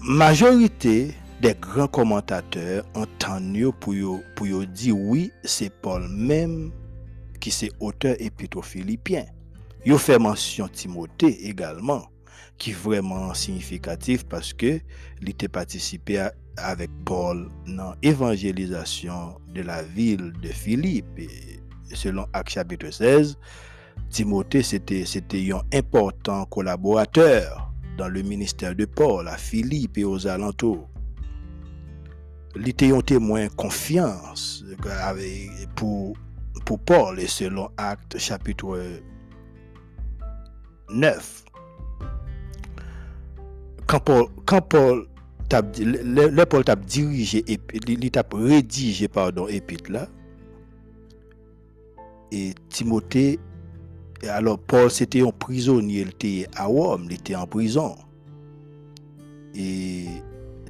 majorité 0.01 1.13
des 1.43 1.55
grands 1.55 1.87
commentateurs 1.89 2.85
entendent 2.95 3.73
pour 3.81 3.93
pour 4.33 4.65
dire 4.65 4.97
oui, 4.97 5.29
c'est 5.43 5.69
Paul 5.81 6.07
même 6.07 6.71
qui 7.41 7.51
c'est 7.51 7.69
auteur 7.81 8.15
épître 8.19 8.57
aux 8.57 8.61
Philippiens. 8.61 9.25
Il 9.85 9.97
fait 9.97 10.17
mention 10.17 10.69
Timothée 10.69 11.49
également, 11.49 12.07
qui 12.57 12.69
est 12.69 12.73
vraiment 12.73 13.33
significatif 13.33 14.23
parce 14.23 14.53
que 14.53 14.79
il 15.21 15.29
était 15.29 15.49
participé 15.49 16.25
avec 16.55 16.89
Paul 17.03 17.49
dans 17.67 17.93
l'évangélisation 18.01 19.35
de 19.53 19.63
la 19.63 19.83
ville 19.83 20.31
de 20.41 20.47
Philippe. 20.47 21.29
Selon 21.93 22.25
Acte 22.31 22.51
chapitre 22.51 22.89
16, 22.89 23.37
Timothée 24.09 24.63
c'était 24.63 25.03
c'était 25.03 25.51
un 25.51 25.61
important 25.77 26.45
collaborateur 26.45 27.73
dans 27.97 28.07
le 28.07 28.21
ministère 28.21 28.73
de 28.75 28.85
Paul 28.85 29.27
à 29.27 29.35
Philippe 29.35 29.97
et 29.97 30.05
aux 30.05 30.25
alentours. 30.25 30.92
Il 32.55 32.69
était 32.69 32.91
un 32.91 33.01
témoin 33.01 33.47
confiance 33.49 34.63
pour, 35.75 36.15
pour 36.65 36.79
Paul 36.79 37.19
et 37.19 37.27
selon 37.27 37.69
Acte 37.77 38.17
chapitre 38.17 38.79
9. 40.89 41.43
Quand 43.87 43.99
Paul, 43.99 44.27
Paul 44.69 45.07
le, 45.61 46.43
Paul 46.45 46.63
dirigé, 46.85 47.43
pardon, 49.07 49.47
épître 49.47 49.91
et 52.31 52.55
Timothée, 52.69 53.39
alors 54.27 54.57
Paul 54.57 54.89
c'était 54.89 55.21
un 55.21 55.31
prisonnier, 55.31 56.01
il 56.01 56.09
était 56.09 56.47
à 56.55 56.65
Rome, 56.65 57.03
il 57.05 57.13
était 57.13 57.35
en 57.35 57.45
prison. 57.45 57.95
Et 59.53 60.05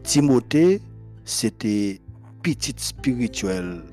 Timothée, 0.04 0.82
c'était 1.26 2.02
petit 2.42 2.76
spirituel 2.78 3.84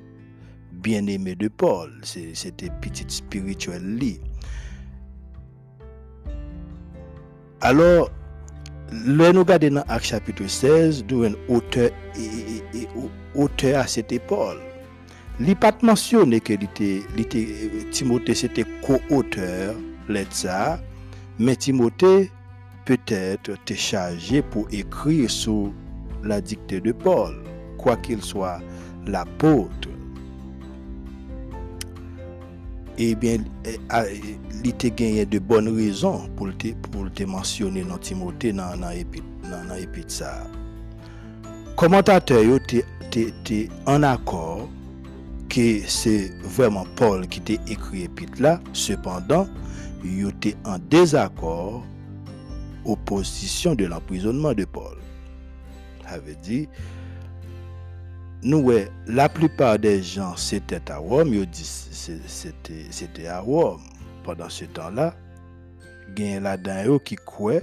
bien-aimé 0.72 1.34
de 1.34 1.48
Paul, 1.48 1.90
c'était 2.02 2.70
petit 2.80 3.04
spirituel 3.08 3.96
lit. 3.96 4.20
Alors, 7.60 8.10
le 8.92 9.32
nous 9.32 9.40
regardons 9.40 9.74
dans 9.74 9.84
Acte 9.88 10.06
chapitre 10.06 10.46
16, 10.46 11.04
d'où 11.04 11.24
un 11.24 11.34
auteur, 11.48 11.90
et, 12.16 12.88
auteur 13.34 13.84
à 13.84 13.86
Paul. 14.26 14.56
Il 15.38 15.56
pas 15.56 15.72
mentionné 15.82 16.40
que 16.40 16.54
Timothée 17.90 18.34
c'était 18.34 18.64
co-auteur 18.82 19.76
mais 21.38 21.56
Timothée 21.56 22.30
peut-être 22.84 23.50
était 23.50 23.76
chargé 23.76 24.42
pour 24.42 24.66
écrire 24.70 25.30
sous 25.30 25.72
la 26.24 26.40
dictée 26.40 26.80
de 26.80 26.92
Paul, 26.92 27.34
quoi 27.78 27.96
qu'il 27.96 28.22
soit 28.22 28.60
l'apôtre. 29.06 29.88
Eh 32.98 33.14
bien, 33.14 33.38
il 34.62 34.68
était 34.68 34.90
gagné 34.90 35.24
de 35.24 35.38
bonnes 35.38 35.74
raisons 35.74 36.28
pour 36.36 36.54
te, 36.58 36.68
pour 36.90 37.10
te 37.12 37.22
mentionner 37.24 37.82
dans 37.82 37.96
Timothée 37.96 38.52
dans 38.52 38.74
l'épître 38.90 39.24
ça. 40.08 40.46
Commentateur 41.76 42.42
était 42.44 43.68
en 43.86 44.02
accord 44.02 44.68
que 45.48 45.80
c'est 45.86 46.30
vraiment 46.42 46.84
Paul 46.96 47.26
qui 47.26 47.40
t'a 47.40 47.54
écrit 47.72 48.00
l'épître. 48.00 48.60
Cependant, 48.74 49.48
il 50.04 50.28
était 50.28 50.56
en 50.66 50.78
désaccord 50.78 51.82
opposition 52.84 53.74
de 53.74 53.86
l'emprisonnement 53.86 54.52
de 54.52 54.64
Paul. 54.64 54.96
Ça 56.10 56.18
veut 56.18 56.34
dire, 56.34 56.66
nous, 58.42 58.72
la 59.06 59.28
plupart 59.28 59.78
des 59.78 60.02
gens, 60.02 60.34
c'était 60.36 60.90
à 60.90 60.96
Rome, 60.96 61.32
ils 61.32 61.46
c'était 61.52 63.26
à 63.28 63.38
Rome. 63.38 63.82
Pendant 64.24 64.48
ce 64.48 64.64
temps-là, 64.64 65.14
il 66.16 66.24
y 66.26 66.34
a 66.34 66.40
là 66.40 66.98
qui 66.98 67.14
croit 67.14 67.60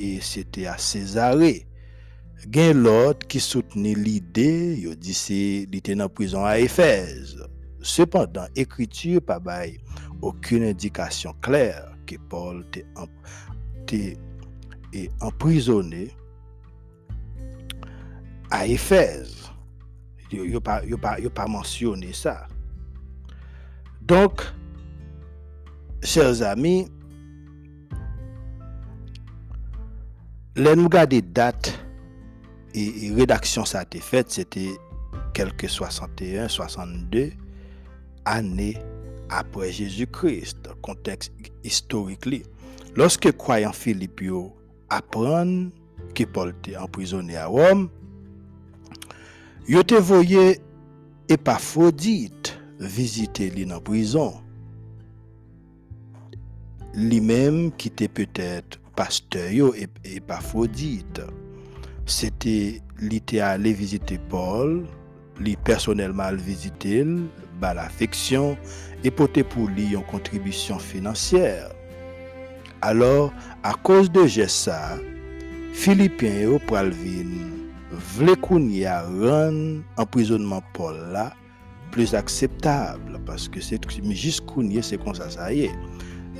et 0.00 0.20
c'était 0.20 0.66
à 0.66 0.76
Césarée. 0.78 1.64
Il 2.46 2.56
y 2.56 2.60
a 2.60 2.72
l'autre 2.72 3.24
qui 3.28 3.38
soutenait 3.38 3.94
l'idée, 3.94 4.76
il 4.76 4.96
dit 4.96 5.68
était 5.72 6.00
en 6.00 6.08
prison 6.08 6.44
à 6.44 6.58
Éphèse. 6.58 7.40
Cependant, 7.80 8.46
l'écriture 8.56 9.22
pas 9.22 9.40
aucune 10.22 10.64
indication 10.64 11.32
claire 11.40 11.96
que 12.04 12.16
Paul 12.28 12.64
était 12.72 14.18
emprisonné 15.20 16.10
à 18.50 18.66
Éphèse. 18.66 19.50
Il 20.32 20.52
n'a 20.52 20.60
pas, 20.60 20.82
pas 21.34 21.46
mentionné 21.46 22.12
ça. 22.12 22.48
Donc, 24.00 24.42
chers 26.02 26.42
amis, 26.42 26.88
les 30.56 30.76
nous 30.76 30.88
des 30.88 31.22
dates 31.22 31.78
et, 32.74 33.12
rédaction 33.14 33.64
ça 33.64 33.80
a 33.80 33.82
été 33.82 34.00
faite, 34.00 34.30
c'était 34.30 34.76
quelques 35.32 35.68
61, 35.68 36.48
62 36.48 37.32
années 38.24 38.76
après 39.30 39.72
Jésus-Christ, 39.72 40.68
contexte 40.82 41.32
historique. 41.62 42.44
Lorsque 42.96 43.32
croyant 43.36 43.72
Philippe 43.72 44.22
apprennent 44.90 45.70
que 46.14 46.24
Paul 46.24 46.50
était 46.50 46.76
emprisonné 46.76 47.36
à 47.36 47.46
Rome, 47.46 47.88
Yo 49.64 49.80
te 49.80 49.96
voye 49.96 50.58
Epafrodit 51.32 52.50
vizite 52.76 53.46
li 53.54 53.62
nan 53.64 53.80
prizon. 53.80 54.34
Li 57.00 57.22
menm 57.24 57.70
ki 57.80 57.88
te 57.96 58.10
petet 58.12 58.76
pasteyo 58.98 59.70
Epafrodit. 60.04 61.22
E 61.24 62.04
Se 62.04 62.28
te 62.44 62.54
li 63.00 63.22
te 63.24 63.40
ale 63.40 63.72
vizite 63.72 64.20
Paul, 64.28 64.82
li 65.40 65.56
personelman 65.64 66.34
al 66.34 66.44
vizite 66.44 67.00
l, 67.00 67.16
ba 67.56 67.72
la 67.80 67.88
feksyon, 67.88 68.60
epote 69.00 69.48
pou 69.48 69.72
li 69.72 69.94
yon 69.94 70.04
kontribisyon 70.12 70.76
finansyer. 70.92 71.72
Alors, 72.84 73.32
a 73.64 73.72
koz 73.80 74.12
de 74.12 74.28
jesa, 74.28 74.98
Filipien 75.72 76.42
yo 76.44 76.60
pral 76.68 76.92
vin 77.00 77.63
vle 78.14 78.36
kouni 78.44 78.84
a 78.88 79.00
ran 79.06 79.82
emprisonman 80.00 80.64
Paul 80.76 80.98
la 81.14 81.30
plus 81.94 82.14
akseptable 82.18 83.20
paske 83.28 83.62
se 83.62 83.78
jis 84.10 84.40
kouni 84.50 84.82
se 84.82 84.98
kon 85.00 85.14
sa 85.14 85.30
sa 85.30 85.50
ye 85.54 85.70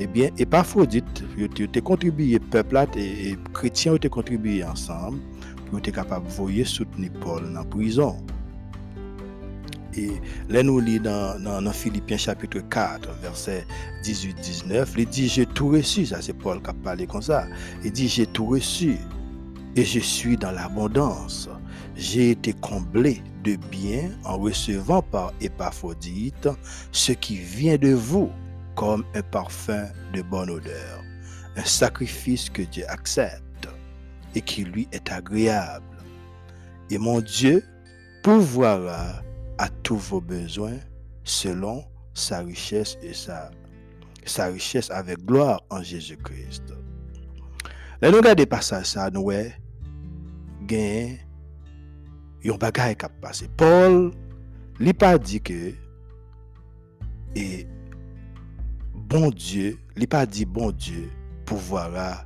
ebyen, 0.01 0.33
eh 0.35 0.43
e 0.43 0.47
pa 0.51 0.65
frodit 0.67 1.23
yo 1.39 1.49
te 1.49 1.81
kontribuye 1.81 2.41
peplat 2.51 2.97
e 2.99 3.35
kretien 3.55 3.95
yo 3.95 3.99
te 4.03 4.11
kontribuye 4.11 4.65
ansam 4.67 5.21
pou 5.65 5.79
yo 5.79 5.85
te 5.85 5.95
kapab 5.95 6.27
voye 6.37 6.65
souteni 6.67 7.11
Paul 7.23 7.47
nan 7.55 7.69
prison. 7.71 8.19
E 9.95 10.19
lè 10.51 10.65
nou 10.67 10.83
li 10.83 10.97
nan, 11.03 11.43
nan, 11.45 11.63
nan 11.69 11.77
Filipien 11.77 12.19
chapitre 12.19 12.65
4 12.75 13.15
verse 13.23 13.61
18-19 14.03 14.97
li 14.99 15.07
di 15.07 15.29
jè 15.31 15.47
tou 15.55 15.77
resu, 15.77 16.03
sa 16.11 16.19
se 16.25 16.35
Paul 16.35 16.63
kap 16.65 16.79
pale 16.83 17.07
kon 17.11 17.23
sa, 17.23 17.45
li 17.85 17.93
di 17.95 18.09
jè 18.11 18.27
tou 18.35 18.57
resu 18.57 18.97
et 19.77 19.85
je 19.85 20.01
suis 20.01 20.37
dans 20.37 20.53
l'abondance. 20.53 21.49
J'ai 21.97 22.31
été 22.31 22.53
comblé 22.53 23.23
de 23.43 23.57
bien 23.57 24.11
en 24.25 24.39
recevant 24.39 25.03
par 25.03 25.33
Épaphrodite 25.41 26.49
ce 26.93 27.13
qui 27.13 27.37
vient 27.37 27.77
de 27.77 27.93
vous 27.93 28.31
comme 28.75 29.05
un 29.15 29.23
parfum 29.23 29.87
de 30.13 30.23
bonne 30.23 30.51
odeur, 30.51 31.03
un 31.57 31.65
sacrifice 31.65 32.51
que 32.51 32.63
Dieu 32.63 32.85
accepte 32.89 33.69
et 34.35 34.41
qui 34.41 34.65
lui 34.65 34.89
est 34.93 35.11
agréable. 35.13 35.85
Et 36.91 36.99
mon 36.99 37.21
Dieu 37.21 37.65
pourvoira 38.23 39.23
à 39.59 39.69
tous 39.83 39.97
vos 39.97 40.21
besoins 40.21 40.79
selon 41.23 41.85
sa 42.15 42.41
richesse 42.41 42.99
et 43.03 43.15
sa, 43.15 43.51
sa 44.25 44.47
richesse 44.47 44.91
avec 44.91 45.25
gloire 45.25 45.63
en 45.71 45.83
Jésus-Christ. 45.83 46.75
Nous 48.03 48.21
Paul, 53.57 54.13
il 54.81 54.95
pas 54.95 55.19
dit 55.19 55.41
que 55.41 55.73
et 57.37 57.67
bon 58.95 59.31
Dieu, 59.31 59.79
il 59.97 60.07
pas 60.07 60.27
dit 60.27 60.45
bon 60.45 60.71
Dieu 60.71 61.11
pourvoira 61.47 62.25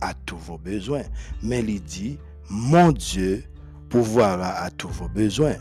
à 0.00 0.14
tous 0.14 0.38
vos 0.38 0.58
besoins, 0.58 1.02
mais 1.42 1.60
il 1.60 1.82
dit 1.82 2.18
mon 2.48 2.90
Dieu 2.92 3.44
pourvoira 3.88 4.50
à 4.62 4.70
tous 4.70 4.88
vos 4.88 5.08
besoins. 5.08 5.56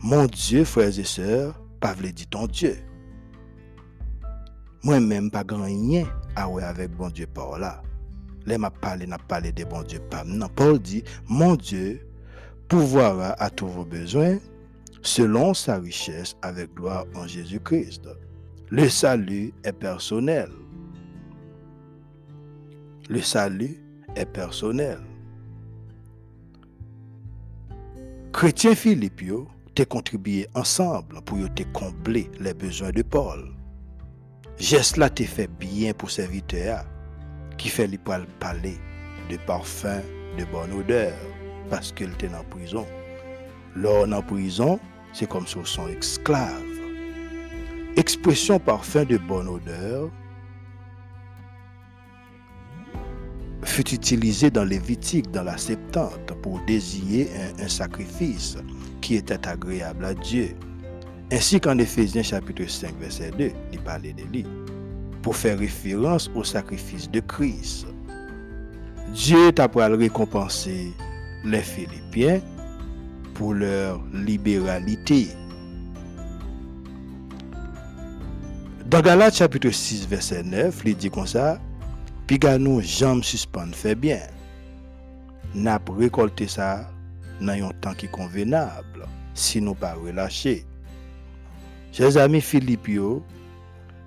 Mon 0.00 0.26
Dieu, 0.26 0.64
frères 0.64 0.98
et 0.98 1.04
sœurs, 1.04 1.60
pas 1.80 1.94
veut 1.94 2.10
dire 2.12 2.28
ton 2.28 2.46
Dieu. 2.46 2.76
Moi-même, 4.82 5.30
pas 5.30 5.44
grand 5.44 5.64
rien 5.64 6.06
à 6.34 6.46
voir 6.46 6.64
avec 6.64 6.90
bon 6.90 7.08
Dieu 7.10 7.26
par 7.26 7.58
là. 7.58 7.82
Là, 8.46 8.58
m'a 8.58 8.70
n'a 9.06 9.40
de 9.52 9.64
bon 9.64 9.82
Dieu 9.82 10.00
Paul 10.54 10.78
dit, 10.78 11.04
mon 11.28 11.56
Dieu 11.56 12.00
pourvoira 12.68 13.32
à 13.42 13.50
tous 13.50 13.68
vos 13.68 13.84
besoins 13.84 14.38
selon 15.02 15.52
sa 15.54 15.78
richesse 15.78 16.36
avec 16.42 16.74
gloire 16.74 17.04
en 17.14 17.26
Jésus-Christ. 17.26 18.08
Le 18.70 18.88
salut 18.88 19.52
est 19.64 19.72
personnel. 19.72 20.48
Le 23.08 23.20
salut 23.20 23.76
est 24.16 24.26
personnel. 24.26 24.98
Chrétien 28.32 28.74
Philippe, 28.74 29.22
t'es 29.74 29.84
contribué 29.84 30.46
ensemble 30.54 31.20
pour 31.22 31.38
te 31.54 31.62
combler 31.74 32.30
les 32.40 32.54
besoins 32.54 32.92
de 32.92 33.02
Paul. 33.02 33.54
Geste 34.58 34.96
là 34.96 35.10
fait 35.14 35.48
bien 35.48 35.92
pour 35.92 36.10
serviteur 36.10 36.84
qui 37.62 37.68
fait 37.68 37.86
lui 37.86 37.98
parler 38.40 38.76
de 39.30 39.36
parfum 39.46 40.00
de 40.36 40.44
bonne 40.46 40.72
odeur 40.72 41.12
parce 41.70 41.92
qu'il 41.92 42.10
était 42.10 42.28
en 42.34 42.42
prison. 42.50 42.84
Lors 43.76 44.12
en 44.12 44.20
prison, 44.20 44.80
c'est 45.12 45.28
comme 45.28 45.46
si 45.46 45.56
son 45.62 45.86
esclave. 45.86 46.60
Expression 47.96 48.58
parfum 48.58 49.04
de 49.04 49.16
bonne 49.16 49.46
odeur 49.46 50.10
fut 53.62 53.94
utilisée 53.94 54.50
dans 54.50 54.64
Lévitique, 54.64 55.30
dans 55.30 55.44
la 55.44 55.56
Septante, 55.56 56.32
pour 56.42 56.60
désigner 56.66 57.28
un, 57.60 57.64
un 57.64 57.68
sacrifice 57.68 58.56
qui 59.00 59.14
était 59.14 59.46
agréable 59.46 60.04
à 60.04 60.14
Dieu. 60.14 60.56
Ainsi 61.30 61.60
qu'en 61.60 61.78
Éphésiens 61.78 62.24
chapitre 62.24 62.68
5, 62.68 62.98
verset 62.98 63.30
2, 63.38 63.52
il 63.72 63.78
parlait 63.78 64.14
de 64.14 64.24
lui, 64.24 64.44
pou 65.22 65.36
fè 65.36 65.54
referans 65.58 66.28
ou 66.34 66.44
sakrifis 66.46 67.08
de 67.12 67.22
kriz. 67.30 67.82
Dje 69.12 69.50
tapwa 69.58 69.88
l 69.90 69.98
rekompanse 70.00 70.74
le 71.46 71.60
Filipien 71.66 72.42
pou 73.36 73.56
lèr 73.56 73.98
liberalite. 74.26 75.24
Dan 78.92 79.04
Galat 79.06 79.38
chapitre 79.38 79.72
6 79.72 80.04
verset 80.10 80.44
9 80.44 80.82
li 80.84 80.92
di 80.98 81.08
kon 81.12 81.28
sa, 81.28 81.54
pi 82.28 82.36
gano 82.40 82.80
janm 82.84 83.22
suspande 83.24 83.78
fè 83.78 83.94
bien. 83.96 84.26
Nap 85.52 85.88
rekolte 85.96 86.48
sa 86.48 86.82
nan 87.40 87.58
yon 87.58 87.78
tan 87.84 87.96
ki 87.98 88.10
konvenable, 88.12 89.08
si 89.36 89.60
nou 89.64 89.76
pa 89.78 89.94
relache. 89.96 90.60
Che 91.92 92.08
zami 92.08 92.40
Filipio, 92.40 93.20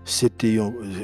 c'était 0.05 0.57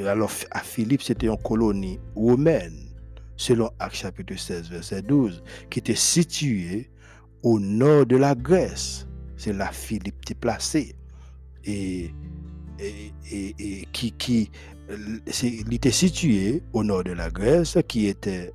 alors 0.06 0.30
à 0.52 0.60
Philippe, 0.60 1.02
c'était 1.02 1.26
une 1.26 1.36
colonie 1.42 1.98
romaine 2.14 2.88
selon 3.36 3.70
Acte 3.80 3.96
chapitre 3.96 4.36
16, 4.36 4.70
verset 4.70 5.02
12, 5.02 5.42
qui 5.68 5.80
était 5.80 5.96
situé 5.96 6.88
au 7.42 7.58
nord 7.58 8.06
de 8.06 8.16
la 8.16 8.34
Grèce. 8.34 9.06
C'est 9.36 9.52
là 9.52 9.70
Philippe 9.72 10.16
était 10.22 10.34
placé. 10.34 10.94
Qui, 13.92 14.12
qui 14.12 14.50
il 15.42 15.74
était 15.74 15.90
situé 15.90 16.62
au 16.72 16.84
nord 16.84 17.04
de 17.04 17.12
la 17.12 17.30
Grèce, 17.30 17.78
qui 17.88 18.06
était, 18.06 18.52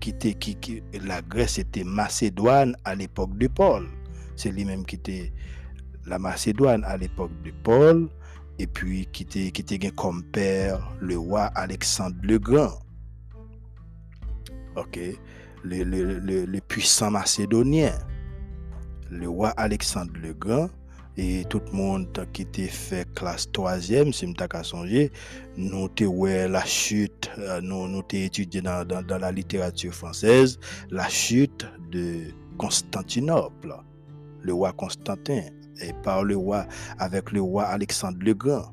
qui 0.00 0.10
était 0.10 0.34
qui, 0.34 0.54
qui, 0.56 0.82
la 1.04 1.22
Grèce 1.22 1.58
était 1.58 1.84
Macédoine 1.84 2.76
à 2.84 2.94
l'époque 2.94 3.36
de 3.36 3.46
Paul. 3.48 3.88
C'est 4.36 4.50
lui-même 4.50 4.84
qui 4.86 4.96
était 4.96 5.32
la 6.06 6.18
Macédoine 6.18 6.84
à 6.84 6.96
l'époque 6.96 7.32
de 7.44 7.52
Paul, 7.62 8.08
et 8.60 8.66
puis 8.66 9.08
qui 9.10 9.22
était, 9.22 9.50
qui 9.50 9.90
comme 9.92 10.22
père 10.22 10.92
le 11.00 11.16
roi 11.16 11.44
Alexandre 11.54 12.16
le 12.22 12.38
Grand. 12.38 12.78
Ok, 14.76 14.98
le, 15.64 16.58
puissant 16.60 17.10
macédonien, 17.10 17.92
le 19.10 19.30
roi 19.30 19.48
Alexandre 19.56 20.12
le 20.22 20.34
Grand, 20.34 20.68
et 21.16 21.44
tout 21.48 21.62
le 21.72 21.72
monde 21.72 22.26
qui 22.34 22.42
était 22.42 22.66
fait 22.68 23.10
classe 23.14 23.50
troisième, 23.50 24.12
si 24.12 24.26
je 24.26 24.58
me 24.58 24.62
songer, 24.62 25.10
nous 25.56 25.88
la 25.98 26.64
chute, 26.64 27.30
euh, 27.38 27.62
nous 27.62 27.84
avons 27.84 28.04
étudié 28.12 28.60
dans, 28.60 28.84
la 29.08 29.32
littérature 29.32 29.94
française, 29.94 30.58
la 30.90 31.08
chute 31.08 31.66
de 31.90 32.26
Constantinople, 32.58 33.74
le 34.42 34.52
roi 34.52 34.72
Constantin, 34.74 35.44
et 35.80 35.92
par 36.02 36.24
le 36.24 36.36
roi, 36.36 36.66
avec 36.98 37.32
le 37.32 37.40
roi 37.40 37.64
Alexandre 37.64 38.18
le 38.20 38.34
Grand. 38.34 38.72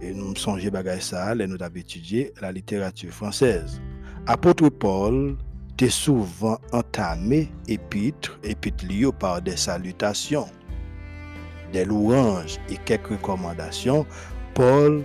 Et 0.00 0.12
nous 0.14 0.34
songeons 0.36 0.72
à 0.74 1.00
ça, 1.00 1.34
nous 1.34 1.56
avons 1.60 1.76
étudié 1.76 2.32
la 2.40 2.52
littérature 2.52 3.12
française. 3.12 3.80
Apôtre 4.26 4.68
Paul 4.68 5.36
était 5.72 5.90
souvent 5.90 6.58
entamé 6.72 7.50
épître, 7.66 8.38
épître 8.44 8.84
par 9.18 9.42
des 9.42 9.56
salutations, 9.56 10.48
des 11.72 11.84
louanges 11.84 12.58
et 12.68 12.76
quelques 12.76 13.08
recommandations. 13.08 14.06
Paul, 14.54 15.04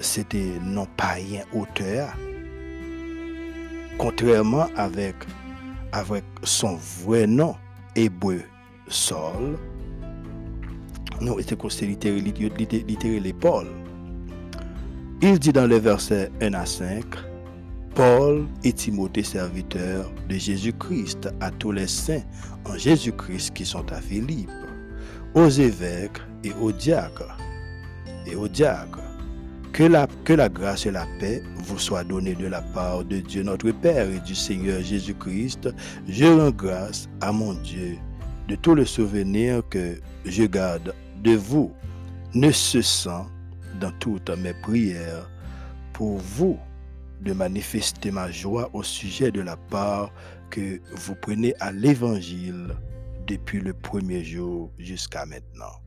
c'était 0.00 0.58
non 0.62 0.86
païen 0.96 1.44
auteur. 1.54 2.14
Contrairement 3.98 4.68
avec, 4.76 5.16
avec 5.92 6.24
son 6.42 6.76
vrai 6.76 7.26
nom, 7.26 7.54
hébreu 7.94 8.40
Saul, 8.88 9.58
nous 11.20 11.38
était 11.38 11.56
considéré 11.56 12.20
littéralement 12.20 13.38
Paul. 13.40 13.66
Il 15.22 15.38
dit 15.38 15.52
dans 15.52 15.66
le 15.66 15.76
verset 15.76 16.30
1 16.40 16.54
à 16.54 16.64
5, 16.64 17.04
Paul 17.94 18.46
et 18.64 18.72
Timothée, 18.72 19.22
serviteurs 19.22 20.10
de 20.28 20.34
Jésus-Christ, 20.34 21.28
à 21.40 21.50
tous 21.50 21.72
les 21.72 21.86
saints 21.86 22.22
en 22.64 22.76
Jésus-Christ 22.78 23.52
qui 23.52 23.66
sont 23.66 23.84
à 23.92 24.00
Philippe, 24.00 24.50
aux 25.34 25.48
évêques 25.48 26.20
et 26.42 26.52
aux 26.60 26.72
diacres, 26.72 27.36
et 28.26 28.34
aux 28.34 28.48
diacres, 28.48 29.00
que 29.72 29.84
la, 29.84 30.08
que 30.24 30.32
la 30.32 30.48
grâce 30.48 30.86
et 30.86 30.90
la 30.90 31.06
paix 31.18 31.42
vous 31.64 31.78
soient 31.78 32.04
données 32.04 32.34
de 32.34 32.46
la 32.46 32.62
part 32.62 33.04
de 33.04 33.18
Dieu 33.18 33.42
notre 33.42 33.70
Père 33.70 34.08
et 34.10 34.20
du 34.20 34.34
Seigneur 34.34 34.80
Jésus-Christ. 34.82 35.68
Je 36.08 36.24
rends 36.26 36.50
grâce 36.50 37.08
à 37.20 37.30
mon 37.32 37.54
Dieu 37.54 37.96
de 38.48 38.56
tout 38.56 38.74
le 38.74 38.84
souvenir 38.84 39.62
que 39.68 39.96
je 40.24 40.44
garde 40.44 40.94
de 41.22 41.36
vous, 41.36 41.72
ne 42.34 42.50
cessant 42.50 43.26
dans 43.80 43.92
toutes 43.98 44.30
mes 44.30 44.54
prières 44.54 45.28
pour 45.92 46.18
vous 46.18 46.58
de 47.20 47.32
manifester 47.32 48.10
ma 48.10 48.30
joie 48.30 48.70
au 48.72 48.82
sujet 48.82 49.30
de 49.30 49.40
la 49.40 49.56
part 49.56 50.12
que 50.50 50.80
vous 50.96 51.14
prenez 51.14 51.54
à 51.60 51.70
l'Évangile 51.72 52.74
depuis 53.26 53.60
le 53.60 53.74
premier 53.74 54.24
jour 54.24 54.70
jusqu'à 54.78 55.26
maintenant. 55.26 55.80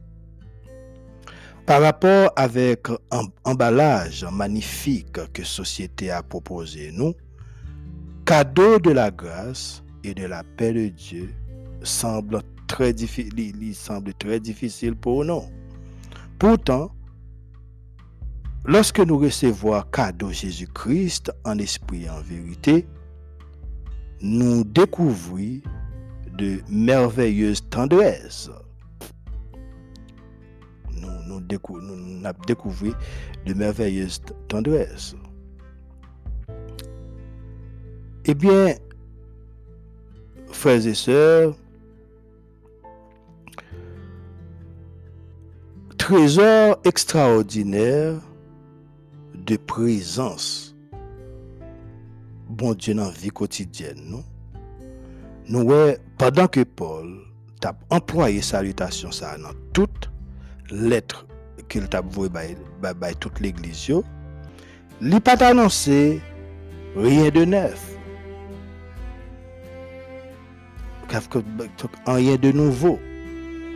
Par 1.65 1.81
rapport 1.81 2.31
avec 2.35 2.87
un 3.11 3.23
emballage 3.45 4.25
magnifique 4.31 5.31
que 5.33 5.43
société 5.43 6.11
a 6.11 6.21
proposé 6.21 6.91
nous, 6.91 7.13
cadeau 8.25 8.79
de 8.79 8.91
la 8.91 9.11
grâce 9.11 9.83
et 10.03 10.13
de 10.13 10.25
la 10.25 10.43
paix 10.57 10.73
de 10.73 10.89
Dieu 10.89 11.33
semble 11.81 12.41
très, 12.73 12.91
difficile, 12.91 13.75
semble 13.75 14.15
très 14.15 14.39
difficile 14.39 14.95
pour 14.95 15.23
nous. 15.23 15.43
Pourtant, 16.39 16.89
Lorsque 18.65 18.99
nous 18.99 19.17
recevons 19.17 19.73
cadeau 19.83 20.31
Jésus-Christ 20.31 21.33
en 21.43 21.57
esprit 21.57 22.05
et 22.05 22.09
en 22.09 22.21
vérité, 22.21 22.87
nous 24.21 24.63
découvrir 24.63 25.61
de 26.37 26.61
merveilleuses 26.69 27.67
tendresses. 27.69 28.49
Nous, 30.95 31.11
nous, 31.27 31.41
de 33.45 33.53
merveilleuses 33.53 34.21
tendresses. 34.47 35.13
Eh 38.23 38.33
bien, 38.33 38.75
frères 40.53 40.87
et 40.87 40.93
sœurs, 40.93 41.53
trezor 46.03 46.75
ekstraordiner 46.83 48.17
de 49.47 49.55
prezans 49.57 50.47
bon 52.59 52.75
Diyo 52.75 52.97
nan 52.97 53.13
vi 53.15 53.31
kotidyen 53.31 54.01
nou. 54.11 54.19
Nou 55.47 55.63
wè, 55.69 55.95
padan 56.19 56.49
ke 56.51 56.65
Paul 56.67 57.07
tap 57.63 57.79
employe 57.95 58.43
salutasyon 58.43 59.15
sa 59.15 59.31
nan 59.39 59.55
tout 59.71 60.09
letre 60.67 61.23
ke 61.71 61.79
l 61.79 61.87
tap 61.87 62.11
vwe 62.17 62.27
bay, 62.35 62.51
bay, 62.83 62.91
bay 62.99 63.15
tout 63.23 63.39
l'eglis 63.39 63.85
yo, 63.87 64.01
li 64.99 65.23
pat 65.23 65.45
anonse 65.47 66.19
rien 66.99 67.31
de 67.31 67.47
nef. 67.47 67.87
Kaf 71.07 71.31
kot 71.31 71.47
an 72.03 72.19
rien 72.19 72.35
de 72.43 72.51
nouvo. 72.59 72.97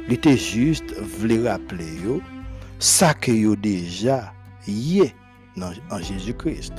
Il 0.07 0.13
était 0.13 0.37
juste 0.37 0.97
voulait 1.01 1.49
rappeler 1.49 1.85
ça 2.79 3.13
que 3.13 3.31
yo 3.31 3.57
déjà 3.57 4.33
en 5.91 5.99
Jésus-Christ. 5.99 6.75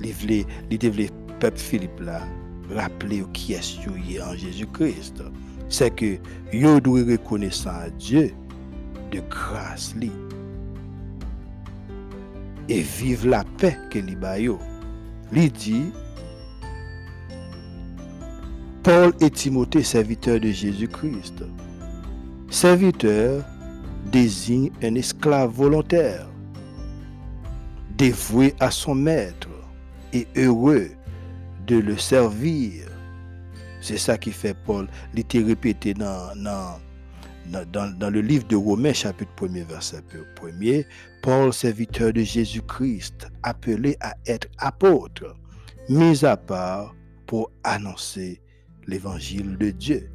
Il 0.00 0.12
voulait, 0.12 0.46
il 0.70 1.10
peuple 1.40 1.58
Philippe 1.58 2.00
là 2.00 2.20
rappeler 2.72 3.24
qui 3.32 3.54
est 3.54 3.84
yo 3.84 3.92
en 4.22 4.36
Jésus-Christ. 4.36 5.24
C'est 5.68 5.90
que 5.90 6.18
yo 6.52 6.78
doit 6.78 7.00
reconnaître 7.00 7.66
à 7.66 7.90
Dieu 7.90 8.32
de 9.10 9.20
grâce. 9.28 9.94
Et 12.68 12.80
vivre 12.80 13.26
la 13.26 13.44
paix 13.58 13.76
que 13.90 13.98
li 13.98 14.14
ba 14.14 14.38
yo. 14.38 14.60
Dit 15.32 15.90
Paul 18.84 19.12
et 19.20 19.30
Timothée, 19.30 19.82
serviteurs 19.82 20.38
de 20.38 20.48
Jésus-Christ. 20.48 21.42
Serviteur 22.52 23.42
désigne 24.12 24.70
un 24.82 24.94
esclave 24.94 25.50
volontaire, 25.52 26.28
dévoué 27.96 28.54
à 28.60 28.70
son 28.70 28.94
maître 28.94 29.48
et 30.12 30.28
heureux 30.36 30.90
de 31.66 31.76
le 31.76 31.96
servir. 31.96 32.88
C'est 33.80 33.96
ça 33.96 34.18
qui 34.18 34.32
fait 34.32 34.54
Paul. 34.66 34.86
Il 35.14 35.20
était 35.20 35.42
répété 35.42 35.94
dans, 35.94 36.36
dans, 36.36 37.64
dans, 37.72 38.10
le 38.10 38.20
livre 38.20 38.46
de 38.48 38.56
Romains, 38.56 38.92
chapitre 38.92 39.32
1er, 39.38 39.64
verset 39.64 40.02
1er. 40.38 40.84
Paul, 41.22 41.54
serviteur 41.54 42.12
de 42.12 42.20
Jésus-Christ, 42.20 43.28
appelé 43.42 43.96
à 44.00 44.14
être 44.26 44.48
apôtre, 44.58 45.36
mis 45.88 46.22
à 46.22 46.36
part 46.36 46.94
pour 47.26 47.50
annoncer 47.64 48.42
l'évangile 48.86 49.56
de 49.56 49.70
Dieu. 49.70 50.11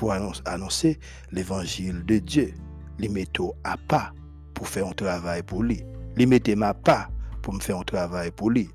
Pour 0.00 0.12
annoncer 0.12 0.98
l'évangile 1.30 2.06
de 2.06 2.20
Dieu. 2.20 2.54
Les 2.98 3.10
métaux 3.10 3.54
à 3.64 3.76
pas 3.76 4.14
pour 4.54 4.66
faire 4.66 4.86
un 4.86 4.92
travail 4.92 5.42
pour 5.42 5.62
lui. 5.62 5.84
Les 6.16 6.56
ma 6.56 6.72
pas 6.72 7.10
pour 7.42 7.52
me 7.52 7.60
faire 7.60 7.76
un 7.76 7.82
travail 7.82 8.30
pour 8.30 8.48
lui. 8.48 8.70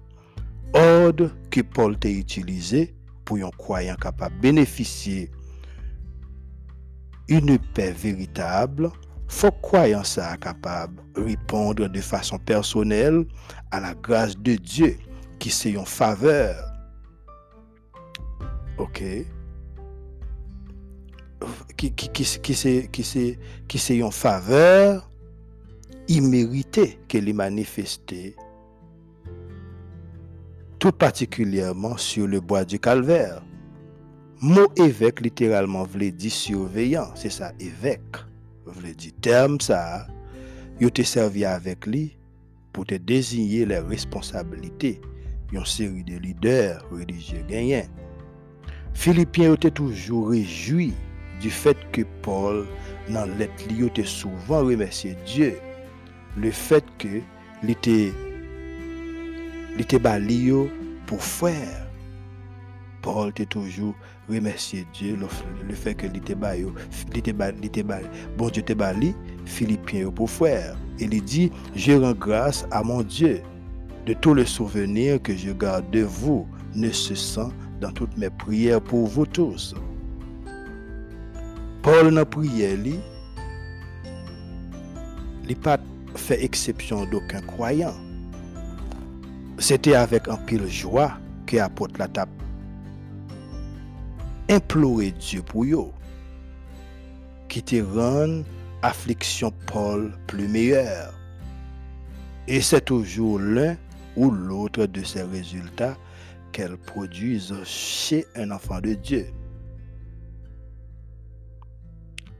Ordre 0.76 1.32
que 1.50 1.62
Paul 1.62 1.98
t'a 1.98 2.10
utilisé 2.10 2.94
pour 3.26 3.38
un 3.38 3.50
croyant 3.58 3.96
capable 3.96 4.36
de 4.36 4.42
bénéficier 4.42 5.32
une 7.28 7.58
paix 7.58 7.92
véritable, 7.92 8.92
faut 9.28 9.50
croyant 9.50 10.04
ça 10.04 10.38
capable 10.38 11.02
de 11.16 11.22
répondre 11.24 11.88
de 11.88 12.02
façon 12.02 12.38
personnelle 12.38 13.26
à 13.72 13.80
la 13.80 13.96
grâce 13.96 14.38
de 14.38 14.54
Dieu 14.54 14.96
qui 15.40 15.50
c'est 15.50 15.76
en 15.76 15.86
faveur 15.86 16.56
Ok. 18.78 19.02
Qui, 21.92 22.10
qui, 22.10 22.40
qui 23.68 23.78
c'est 23.78 23.98
une 23.98 24.12
faveur 24.12 25.08
imméritée 26.08 26.98
qu'elle 27.08 27.30
est 27.30 27.34
manifestée, 27.34 28.36
tout 30.80 30.92
particulièrement 30.92 31.98
sur 31.98 32.28
le 32.28 32.40
bois 32.40 32.66
du 32.66 32.80
calvaire. 32.80 33.44
Mot 34.42 34.68
évêque, 34.76 35.22
littéralement, 35.22 35.84
voulait 35.84 36.12
dire 36.12 36.32
surveillant. 36.32 37.10
C'est 37.16 37.30
ça, 37.30 37.52
évêque. 37.60 38.18
Voulait 38.66 38.94
dire 38.94 39.14
terme 39.22 39.60
ça. 39.60 40.08
Il 40.80 40.92
te 40.92 41.04
servi 41.04 41.46
avec 41.46 41.86
lui 41.86 42.18
pour 42.74 42.86
te 42.86 42.96
désigner 42.96 43.66
les 43.66 43.80
responsabilités 43.80 45.00
d'une 45.50 45.66
série 45.66 46.04
de 46.04 46.18
leaders 46.18 46.84
religieux 46.92 47.46
gagnants. 47.48 47.88
Philippiens 48.94 49.54
était 49.54 49.72
toujours 49.72 50.30
réjoui 50.30 50.94
du 51.46 51.52
fait 51.52 51.78
que 51.92 52.02
Paul, 52.24 52.66
dans 53.08 53.26
lettre, 53.38 53.54
il 53.70 53.86
était 53.86 54.04
souvent 54.04 54.66
remercié 54.66 55.16
Dieu. 55.28 55.60
Le 56.36 56.50
fait 56.50 56.84
que 56.98 57.22
il 57.62 57.70
était, 57.70 58.12
était 59.78 60.00
pour 61.06 61.24
faire. 61.24 61.86
Paul 63.04 63.30
était 63.30 63.46
toujours 63.46 63.94
remercié 64.28 64.88
Dieu 64.92 65.16
le, 65.16 65.76
fait 65.76 65.94
que 65.94 66.08
il 66.08 66.18
était 66.18 66.34
était 66.34 67.84
bon 68.38 68.50
Dieu 68.50 68.62
était 68.62 68.74
bali, 68.74 69.14
Philippiens 69.46 70.10
pour 70.10 70.32
faire. 70.32 70.76
Et 70.98 71.04
il 71.04 71.24
dit, 71.24 71.52
je 71.76 71.92
rends 71.92 72.14
grâce 72.14 72.66
à 72.72 72.82
mon 72.82 73.04
Dieu 73.04 73.44
de 74.08 74.14
tous 74.14 74.34
les 74.34 74.48
souvenirs 74.48 75.22
que 75.22 75.36
je 75.36 75.52
garde 75.52 75.92
de 75.92 76.02
vous, 76.02 76.48
ne 76.74 76.90
se 76.90 77.14
sent 77.14 77.52
dans 77.82 77.92
toutes 77.92 78.18
mes 78.18 78.32
prières 78.32 78.82
pour 78.82 79.06
vous 79.06 79.28
tous. 79.28 79.76
Paul 81.86 82.10
n'a 82.10 82.26
prié, 82.26 82.76
lui, 82.76 83.00
n'a 85.48 85.56
pas 85.56 85.78
fait 86.16 86.44
exception 86.44 87.06
d'aucun 87.06 87.42
croyant. 87.42 87.94
C'était 89.60 89.94
avec 89.94 90.28
un 90.28 90.38
pile 90.38 90.68
joie 90.68 91.12
que 91.46 91.58
apôtre 91.58 92.00
la 92.00 92.08
table 92.08 92.32
implorer 94.50 95.12
Dieu 95.12 95.44
pour 95.44 95.64
eux, 95.64 95.92
qui 97.50 97.62
te 97.62 97.86
affliction 98.82 99.54
Paul 99.68 100.18
plus 100.26 100.48
meilleure. 100.48 101.14
Et 102.48 102.62
c'est 102.62 102.86
toujours 102.86 103.38
l'un 103.38 103.78
ou 104.16 104.32
l'autre 104.32 104.88
de 104.88 105.04
ces 105.04 105.22
résultats 105.22 105.96
qu'elles 106.52 106.78
produisent 106.78 107.54
chez 107.64 108.26
un 108.36 108.50
enfant 108.50 108.82
de 108.82 108.96
Dieu. 108.96 109.28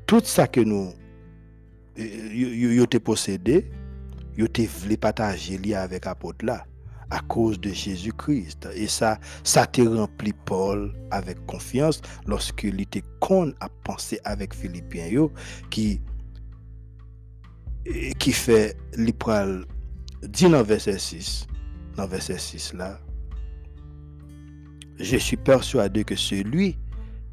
Tout 0.08 0.22
ça 0.24 0.48
que 0.48 0.62
nous 0.62 0.94
yo 1.98 2.86
te 2.86 2.98
possédé, 2.98 3.72
yo 4.38 4.48
te 4.48 4.62
voulu 4.62 4.98
partager 4.98 5.76
avec 5.76 6.08
apôtre 6.08 6.46
là 6.46 6.66
à 7.10 7.20
cause 7.22 7.60
de 7.60 7.70
Jésus-Christ. 7.70 8.68
Et 8.76 8.88
ça, 8.88 9.20
ça 9.44 9.66
te 9.66 9.82
rempli 9.82 10.34
Paul 10.34 10.94
avec 11.12 11.44
confiance 11.46 12.02
lorsqu'il 12.26 12.82
était 12.82 13.04
con 13.20 13.54
à 13.60 13.70
penser 13.84 14.20
avec 14.24 14.54
Philippiens 14.54 15.30
qui 15.70 16.02
qui 18.18 18.32
fait 18.32 18.76
l'ipral 18.98 19.66
dit 20.24 20.50
dans 20.50 20.64
verset 20.64 20.98
6, 20.98 21.46
dans 21.96 22.08
verset 22.08 22.40
6 22.40 22.74
là, 22.74 23.00
je 24.98 25.18
suis 25.18 25.38
persuadé 25.38 26.04
que 26.04 26.16
celui 26.16 26.80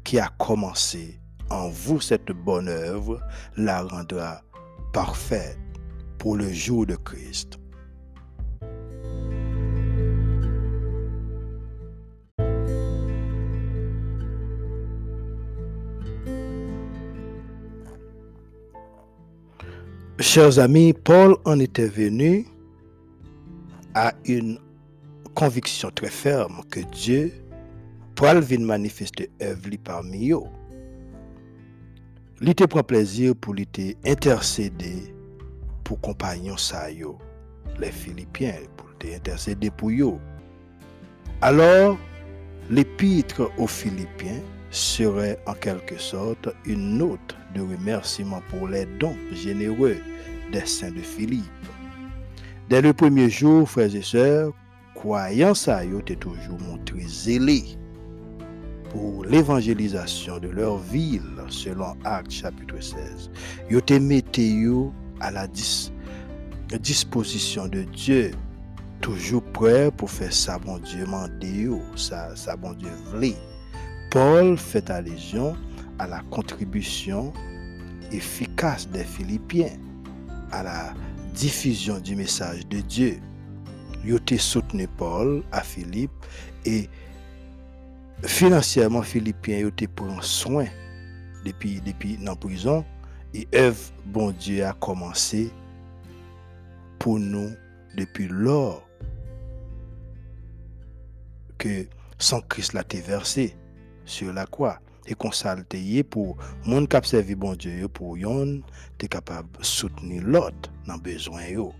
qui 0.03 0.19
a 0.19 0.27
commencé 0.37 1.19
en 1.49 1.69
vous 1.69 2.01
cette 2.01 2.31
bonne 2.31 2.67
œuvre 2.67 3.19
la 3.57 3.83
rendra 3.83 4.41
parfaite 4.93 5.57
pour 6.17 6.37
le 6.37 6.51
jour 6.51 6.85
de 6.85 6.95
Christ. 6.95 7.59
Chers 20.19 20.57
amis, 20.57 20.93
Paul 20.93 21.35
en 21.43 21.59
était 21.59 21.87
venu 21.87 22.47
à 23.93 24.13
une 24.25 24.57
conviction 25.35 25.91
très 25.91 26.09
ferme 26.09 26.61
que 26.69 26.79
Dieu 26.79 27.31
pral 28.15 28.39
vin 28.39 28.59
manifeste 28.59 29.27
œuvre 29.41 29.77
parmi 29.83 30.27
yo. 30.27 30.47
Li 32.43 32.51
te 32.59 32.65
prend 32.67 32.83
plaisir 32.83 33.37
pour 33.39 33.53
li 33.55 33.63
te 33.71 33.93
intercéder 34.03 35.13
pour 35.85 36.01
compagnon 36.03 36.57
sa 36.59 36.89
yo, 36.91 37.13
les 37.79 37.89
Philippiens, 37.89 38.65
pour 38.75 38.89
te 38.99 39.07
intercéder 39.07 39.69
pour 39.71 39.91
yo. 39.91 40.19
Alors, 41.39 41.97
l'épître 42.69 43.49
aux 43.57 43.67
Philippiens 43.67 44.41
serait 44.71 45.39
en 45.45 45.53
quelque 45.53 45.97
sorte 45.97 46.49
une 46.65 46.97
note 46.97 47.37
de 47.55 47.61
remerciement 47.61 48.41
pour 48.49 48.67
les 48.67 48.87
dons 48.99 49.15
généreux 49.31 49.95
des 50.51 50.65
saints 50.65 50.91
de 50.91 50.99
Philippe. 50.99 51.69
Dès 52.69 52.81
le 52.81 52.91
premier 52.91 53.29
jour, 53.29 53.69
frères 53.69 53.95
et 53.95 54.01
sœurs, 54.01 54.51
croyants 54.95 55.55
ça 55.55 55.85
été 55.85 56.17
toujours 56.17 56.59
montré 56.59 57.03
zélé 57.07 57.63
pour 58.93 59.25
l'évangélisation 59.25 60.37
de 60.37 60.49
leur 60.49 60.77
ville, 60.77 61.23
selon 61.49 61.95
Actes 62.05 62.31
chapitre 62.31 62.79
16. 62.79 63.31
Ils 63.71 63.77
été 63.77 63.99
mis 63.99 64.23
à 65.19 65.31
la 65.31 65.47
disposition 66.77 67.67
de 67.67 67.81
Dieu, 67.81 68.31
toujours 69.01 69.41
prêt 69.41 69.89
pour 69.97 70.11
faire 70.11 70.31
ça, 70.31 70.59
bon 70.59 70.77
Dieu, 70.77 71.05
ça, 71.95 72.35
Dieu. 72.75 73.35
Paul 74.11 74.57
fait 74.59 74.87
allusion 74.91 75.55
à 75.97 76.05
la 76.07 76.21
contribution 76.29 77.33
efficace 78.11 78.87
des 78.89 79.03
Philippiens 79.03 79.73
à 80.51 80.61
la 80.61 80.93
diffusion 81.33 81.99
du 81.99 82.15
message 82.15 82.67
de 82.67 82.79
Dieu. 82.81 83.17
Il 84.05 84.13
a 84.13 84.37
soutenu 84.37 84.87
Paul 84.87 85.41
à 85.51 85.61
Philippe 85.61 86.11
et 86.65 86.87
financièrement 88.25 89.01
Philippien 89.01 89.67
a 89.67 89.71
pris 89.71 89.87
soin 90.21 90.65
depuis 91.45 91.81
depuis 91.81 92.17
la 92.21 92.35
prison 92.35 92.85
et 93.33 93.47
œuvre 93.53 93.91
bon 94.05 94.31
Dieu 94.31 94.65
a 94.65 94.73
commencé 94.73 95.51
pour 96.99 97.19
nous 97.19 97.51
depuis 97.97 98.27
lors 98.29 98.87
que 101.57 101.85
son 102.17 102.41
Christ 102.41 102.73
l'a 102.73 102.81
été 102.81 103.01
versé 103.01 103.55
sur 104.05 104.31
la 104.31 104.45
croix 104.45 104.79
et 105.05 105.15
qu'on 105.15 105.31
s'alteye 105.31 106.03
pour 106.03 106.37
monde 106.65 106.87
qui 106.87 107.09
servi 107.09 107.35
bon 107.35 107.55
Dieu 107.55 107.87
pour 107.89 108.17
yon 108.17 108.61
t'es 108.97 109.07
capable 109.07 109.49
de 109.59 109.65
soutenir 109.65 110.23
l'autre 110.23 110.71
dans 110.87 110.97
besoin 110.97 111.43
yo. 111.47 111.73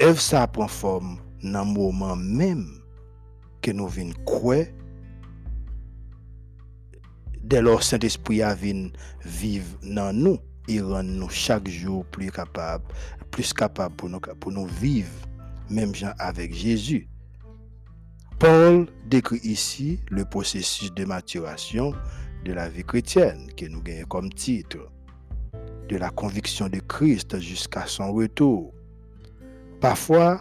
Œuvre 0.00 0.20
ça 0.20 0.48
prend 0.48 0.66
forme 0.66 1.18
dans 1.44 1.64
le 1.64 1.72
moment 1.72 2.16
même 2.16 2.66
que 3.62 3.70
nous 3.70 3.86
venons 3.86 4.12
croire 4.24 4.64
dès 7.46 7.62
lors 7.62 7.82
Saint-Esprit 7.82 8.42
a 8.42 8.54
venu 8.54 8.92
vivre 9.24 9.78
dans 9.82 10.12
nous. 10.12 10.38
Et 10.68 10.80
rend 10.80 11.04
nous 11.04 11.28
chaque 11.28 11.68
jour 11.68 12.04
plus 12.06 12.32
capable 12.32 12.84
plus 13.30 13.54
pour 14.40 14.52
nous 14.52 14.66
vivre 14.66 15.12
même 15.70 15.92
avec 16.18 16.54
Jésus. 16.54 17.08
Paul 18.38 18.86
décrit 19.06 19.40
ici 19.44 20.00
le 20.10 20.24
processus 20.24 20.92
de 20.92 21.04
maturation 21.04 21.92
de 22.44 22.52
la 22.52 22.68
vie 22.68 22.82
chrétienne 22.82 23.48
que 23.56 23.66
nous 23.66 23.82
gagnons 23.82 24.06
comme 24.06 24.32
titre, 24.32 24.90
de 25.88 25.96
la 25.96 26.10
conviction 26.10 26.68
de 26.68 26.80
Christ 26.80 27.38
jusqu'à 27.40 27.86
son 27.86 28.12
retour. 28.12 28.72
Parfois, 29.80 30.40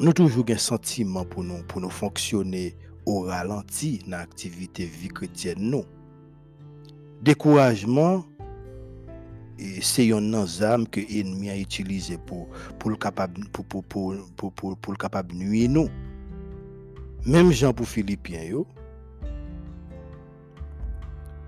nous 0.00 0.12
toujours 0.12 0.44
un 0.50 0.58
sentiment 0.58 1.24
pour 1.24 1.44
nous, 1.44 1.62
pour 1.64 1.80
nous 1.80 1.90
fonctionner 1.90 2.76
ou 3.08 3.24
ralenti 3.24 4.02
nan 4.04 4.20
aktivite 4.20 4.84
vi 4.84 5.08
kretyen 5.08 5.62
nou. 5.72 5.86
Dekourajman, 7.24 8.20
e, 9.56 9.78
se 9.82 10.04
yon 10.10 10.28
nan 10.34 10.44
zam 10.46 10.84
ke 10.92 11.06
enmi 11.18 11.48
a 11.50 11.56
itilize 11.58 12.18
pou, 12.28 12.50
pou 12.78 12.92
l 12.92 12.98
kapab, 13.00 13.38
kapab 15.00 15.32
nuye 15.32 15.64
nou. 15.72 15.88
Mem 17.24 17.50
jan 17.50 17.72
pou 17.76 17.88
Filipien 17.88 18.44
yo, 18.52 18.66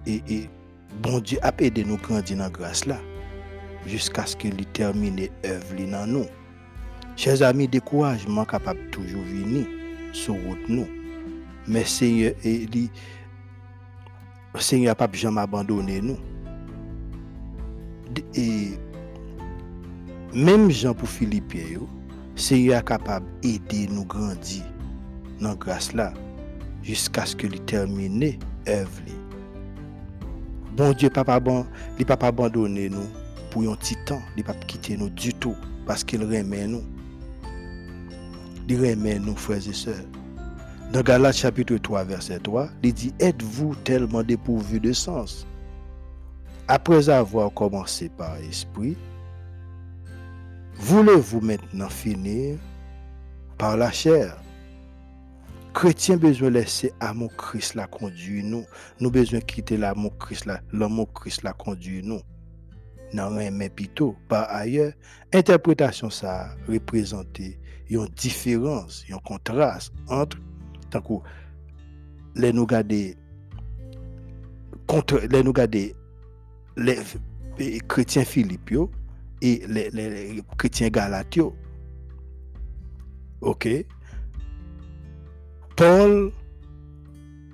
e, 0.08 0.18
e 0.24 0.40
bon 1.04 1.20
di 1.22 1.38
ap 1.46 1.60
ede 1.62 1.84
nou 1.86 2.00
grandi 2.02 2.34
nan 2.40 2.50
gras 2.56 2.86
la, 2.88 2.98
jiska 3.86 4.24
skè 4.32 4.50
li 4.56 4.66
termine 4.76 5.28
ev 5.46 5.76
li 5.76 5.86
nan 5.92 6.16
nou. 6.16 6.26
Chez 7.20 7.44
ami, 7.44 7.68
dekourajman 7.68 8.48
kapab 8.48 8.80
toujou 8.94 9.22
vini 9.28 9.66
sou 10.16 10.40
wot 10.48 10.72
nou. 10.72 10.88
men 11.70 11.86
seigne 11.86 12.34
li 12.74 12.88
seigne 14.58 14.90
apap 14.90 15.14
jam 15.18 15.38
abandone 15.38 16.00
nou 16.02 16.18
e 18.34 18.46
menm 20.34 20.68
jan 20.74 20.96
pou 20.98 21.06
Filipien 21.10 21.76
yo 21.76 21.86
seigne 22.34 22.74
akapab 22.80 23.26
ede 23.46 23.86
nou 23.92 24.08
grandi 24.10 24.60
nan 25.40 25.54
grase 25.62 25.94
la 25.98 26.10
jiska 26.86 27.24
sk 27.28 27.46
li 27.52 27.62
termine 27.70 28.34
ev 28.68 29.00
li. 29.06 29.14
Bon 30.76 30.94
Diyo 30.94 31.10
papa 31.14 31.38
ban 31.42 31.66
li 31.98 32.06
papa 32.08 32.30
abandone 32.34 32.88
nou 32.90 33.06
pou 33.50 33.62
yon 33.66 33.78
titan 33.82 34.22
li 34.34 34.42
papa 34.46 34.66
kite 34.70 34.98
nou 34.98 35.12
du 35.14 35.30
tou 35.42 35.54
paske 35.86 36.18
li 36.18 36.26
remen 36.30 36.74
nou 36.74 36.82
li 38.66 38.78
remen 38.78 39.22
nou 39.26 39.38
freze 39.38 39.74
seur 39.76 40.02
Dans 40.92 41.02
Galates 41.02 41.36
chapitre 41.36 41.76
3 41.76 42.02
verset 42.02 42.40
3, 42.40 42.68
il 42.82 42.92
dit 42.92 43.14
êtes-vous 43.20 43.76
tellement 43.84 44.24
dépourvus 44.24 44.80
de 44.80 44.92
sens? 44.92 45.46
Après 46.66 47.08
avoir 47.08 47.54
commencé 47.54 48.08
par 48.08 48.36
l'esprit, 48.40 48.96
voulez-vous 50.74 51.42
maintenant 51.42 51.88
finir 51.88 52.58
par 53.56 53.76
la 53.76 53.92
chair? 53.92 54.36
Chrétien 55.74 56.16
besoin 56.16 56.50
laisser 56.50 56.92
amour 56.98 57.30
Christ 57.36 57.76
la 57.76 57.86
conduire 57.86 58.44
nous. 58.44 58.64
Nous 58.98 59.12
besoin 59.12 59.38
quitter 59.38 59.76
l'amour 59.76 60.18
Christ 60.18 60.46
la, 60.46 60.60
l'amour 60.72 61.12
Christ 61.12 61.44
la 61.44 61.52
conduire 61.52 62.02
nous. 62.04 62.20
Dans 63.14 63.32
un 63.36 63.68
plutôt 63.68 64.16
par 64.28 64.50
ailleurs, 64.52 64.92
interprétation 65.32 66.10
ça 66.10 66.50
représenter 66.68 67.60
une 67.88 68.06
différence, 68.08 69.04
un 69.12 69.18
contraste 69.18 69.92
entre 70.08 70.36
tant 70.90 71.00
que 71.00 71.14
les 72.36 73.16
contre 74.86 75.20
les 75.30 75.42
nous 75.42 75.54
les 77.58 77.80
chrétiens 77.88 78.24
Philippe 78.24 78.74
et 79.42 79.62
les, 79.68 80.42
chrétiens 80.58 80.88
Galatio. 80.88 81.54
OK? 83.40 83.68
Paul 85.76 86.32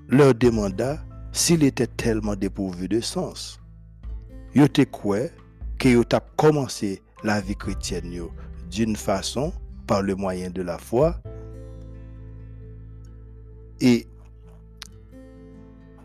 leur 0.09 0.35
demanda 0.35 0.99
s'il 1.33 1.63
était 1.65 1.87
tellement 1.87 2.37
dépourvu 2.37 2.89
de 2.89 3.01
sens. 3.01 3.61
Il 4.55 4.63
était 4.63 4.87
quoi 4.87 5.19
que 5.79 5.89
il 5.89 6.03
a 6.15 6.21
commencé 6.37 7.03
la 7.23 7.41
vie 7.41 7.57
chrétienne 7.57 8.29
d'une 8.71 8.97
façon 8.97 9.53
par 9.87 10.03
le 10.03 10.15
moyen 10.15 10.51
de 10.51 10.63
la 10.63 10.79
foi 10.79 11.21
et 13.81 14.07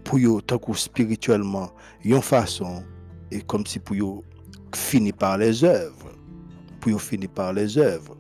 pour 0.04 0.20
yo 0.20 0.42
tant 0.42 0.60
spirituellement 0.74 1.72
une 2.04 2.22
façon 2.22 2.84
et 3.32 3.42
comme 3.42 3.66
si 3.66 3.80
pour 3.80 3.96
yo 3.96 4.24
fini 4.74 5.12
par 5.12 5.38
les 5.38 5.64
œuvres 5.64 6.16
pour 6.80 6.92
yo 6.92 6.98
fini 6.98 7.28
par 7.28 7.54
les 7.54 7.78
œuvres 7.78 8.18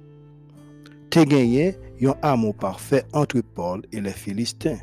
te 1.09 1.23
gagné 1.23 1.77
un 2.07 2.15
amour 2.21 2.55
parfait 2.55 3.05
entre 3.13 3.41
Paul 3.41 3.83
et 3.91 4.01
les 4.01 4.11
Philistins. 4.11 4.79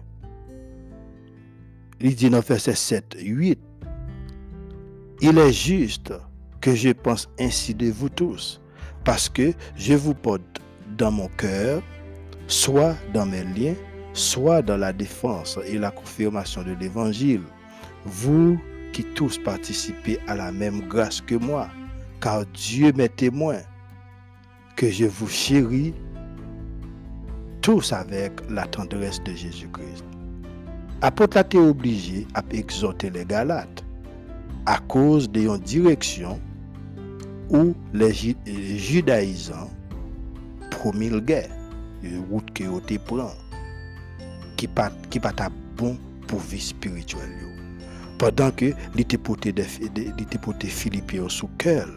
Il 2.00 2.14
dit 2.14 2.30
dans 2.30 2.40
verset 2.40 2.74
7, 2.74 3.16
8, 3.20 3.58
Il 5.20 5.38
est 5.38 5.52
juste 5.52 6.12
que 6.60 6.74
je 6.74 6.90
pense 6.90 7.28
ainsi 7.40 7.74
de 7.74 7.90
vous 7.90 8.08
tous, 8.08 8.60
parce 9.04 9.28
que 9.28 9.52
je 9.74 9.94
vous 9.94 10.14
porte 10.14 10.60
dans 10.96 11.10
mon 11.10 11.28
cœur, 11.28 11.82
soit 12.46 12.94
dans 13.12 13.26
mes 13.26 13.42
liens, 13.42 13.74
soit 14.18 14.62
dans 14.62 14.76
la 14.76 14.92
défense 14.92 15.58
et 15.66 15.78
la 15.78 15.90
confirmation 15.90 16.62
de 16.62 16.72
l'Évangile, 16.72 17.42
vous 18.04 18.58
qui 18.92 19.04
tous 19.04 19.38
participez 19.38 20.18
à 20.26 20.34
la 20.34 20.50
même 20.50 20.80
grâce 20.88 21.20
que 21.20 21.36
moi, 21.36 21.68
car 22.20 22.44
Dieu 22.46 22.92
m'est 22.96 23.14
témoin 23.14 23.58
que 24.76 24.90
je 24.90 25.04
vous 25.04 25.28
chéris 25.28 25.94
tous 27.62 27.92
avec 27.92 28.32
la 28.50 28.66
tendresse 28.66 29.22
de 29.22 29.32
Jésus-Christ. 29.32 30.04
Apôtre 31.00 31.36
a 31.36 31.40
été 31.42 31.58
obligé 31.58 32.26
à 32.34 32.42
exhorter 32.50 33.10
les 33.10 33.24
Galates 33.24 33.84
à 34.66 34.78
cause 34.78 35.30
d'une 35.30 35.58
direction 35.58 36.40
où 37.50 37.74
les 37.94 38.12
judaïsants 38.76 39.70
promulguaient 40.70 41.48
une 42.02 42.24
route 42.30 42.50
que 42.52 42.64
ont 42.64 42.82
prend 43.06 43.30
qui 44.58 44.68
pas 44.68 44.90
qui 45.08 45.18
pas 45.18 45.32
bon 45.76 45.96
pour 46.26 46.40
vie 46.40 46.60
spirituelle 46.60 47.48
pendant 48.18 48.50
que 48.50 48.72
l'été 48.94 49.16
porté 49.16 49.52
des 49.52 49.62
Philippiens 50.68 51.28
sous 51.28 51.48
cœur 51.56 51.88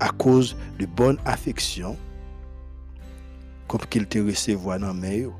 à 0.00 0.08
cause 0.10 0.56
de 0.78 0.86
bonne 0.86 1.18
affection 1.26 1.98
comme 3.66 3.80
qu'il 3.90 4.06
te 4.06 4.18
recevoir 4.18 4.78
dans 4.78 4.94
main 4.94 5.30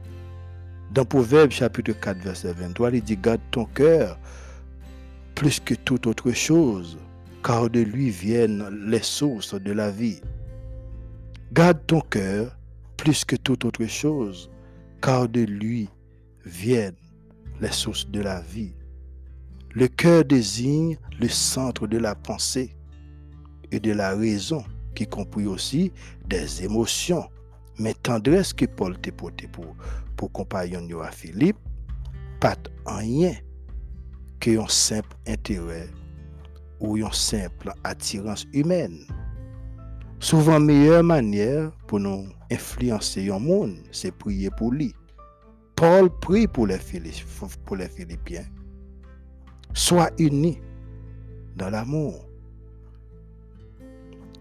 Dans 0.92 1.04
Proverbe 1.04 1.50
chapitre 1.50 1.92
4, 1.92 2.18
verset 2.18 2.52
23, 2.52 2.90
il 2.92 3.02
dit, 3.02 3.16
garde 3.16 3.40
ton 3.50 3.66
cœur 3.66 4.18
plus 5.34 5.60
que 5.60 5.74
toute 5.74 6.06
autre 6.06 6.32
chose, 6.32 6.98
car 7.44 7.68
de 7.68 7.80
lui 7.80 8.10
viennent 8.10 8.68
les 8.86 9.02
sources 9.02 9.54
de 9.54 9.72
la 9.72 9.90
vie. 9.90 10.20
Garde 11.52 11.78
ton 11.86 12.00
cœur 12.00 12.56
plus 12.96 13.24
que 13.24 13.36
toute 13.36 13.64
autre 13.64 13.84
chose, 13.86 14.50
car 15.02 15.28
de 15.28 15.40
lui 15.40 15.88
viennent 16.46 16.96
les 17.60 17.72
sources 17.72 18.08
de 18.08 18.20
la 18.20 18.40
vie. 18.40 18.72
Le 19.74 19.88
cœur 19.88 20.24
désigne 20.24 20.96
le 21.20 21.28
centre 21.28 21.86
de 21.86 21.98
la 21.98 22.14
pensée 22.14 22.76
et 23.70 23.80
de 23.80 23.92
la 23.92 24.14
raison, 24.14 24.64
qui 24.94 25.06
compris 25.06 25.46
aussi 25.46 25.92
des 26.26 26.64
émotions. 26.64 27.24
Mais 27.78 27.94
tendresse 27.94 28.52
que 28.52 28.66
Paul 28.66 28.98
te 29.00 29.10
porté 29.10 29.48
pour, 29.48 29.74
pour 30.16 30.30
compagnon 30.30 31.00
à 31.00 31.10
Philippe, 31.10 31.56
pas 32.38 32.56
rien 32.86 33.34
que 34.40 34.58
un 34.58 34.68
simple 34.68 35.16
intérêt 35.26 35.88
ou 36.80 36.96
une 36.96 37.12
simple 37.12 37.72
attirance 37.82 38.46
humaine. 38.52 39.06
Souvent, 40.20 40.60
meilleure 40.60 41.02
manière 41.02 41.72
pour 41.86 41.98
nous 41.98 42.28
influencer 42.52 43.30
un 43.30 43.38
monde, 43.38 43.76
c'est 43.90 44.12
prier 44.12 44.50
pour 44.56 44.72
lui. 44.72 44.94
Paul 45.74 46.10
prie 46.20 46.46
pour 46.46 46.66
les, 46.66 46.78
Philippiens. 46.78 48.46
Sois 49.74 50.10
unis 50.18 50.58
dans 51.56 51.70
l'amour. 51.70 52.26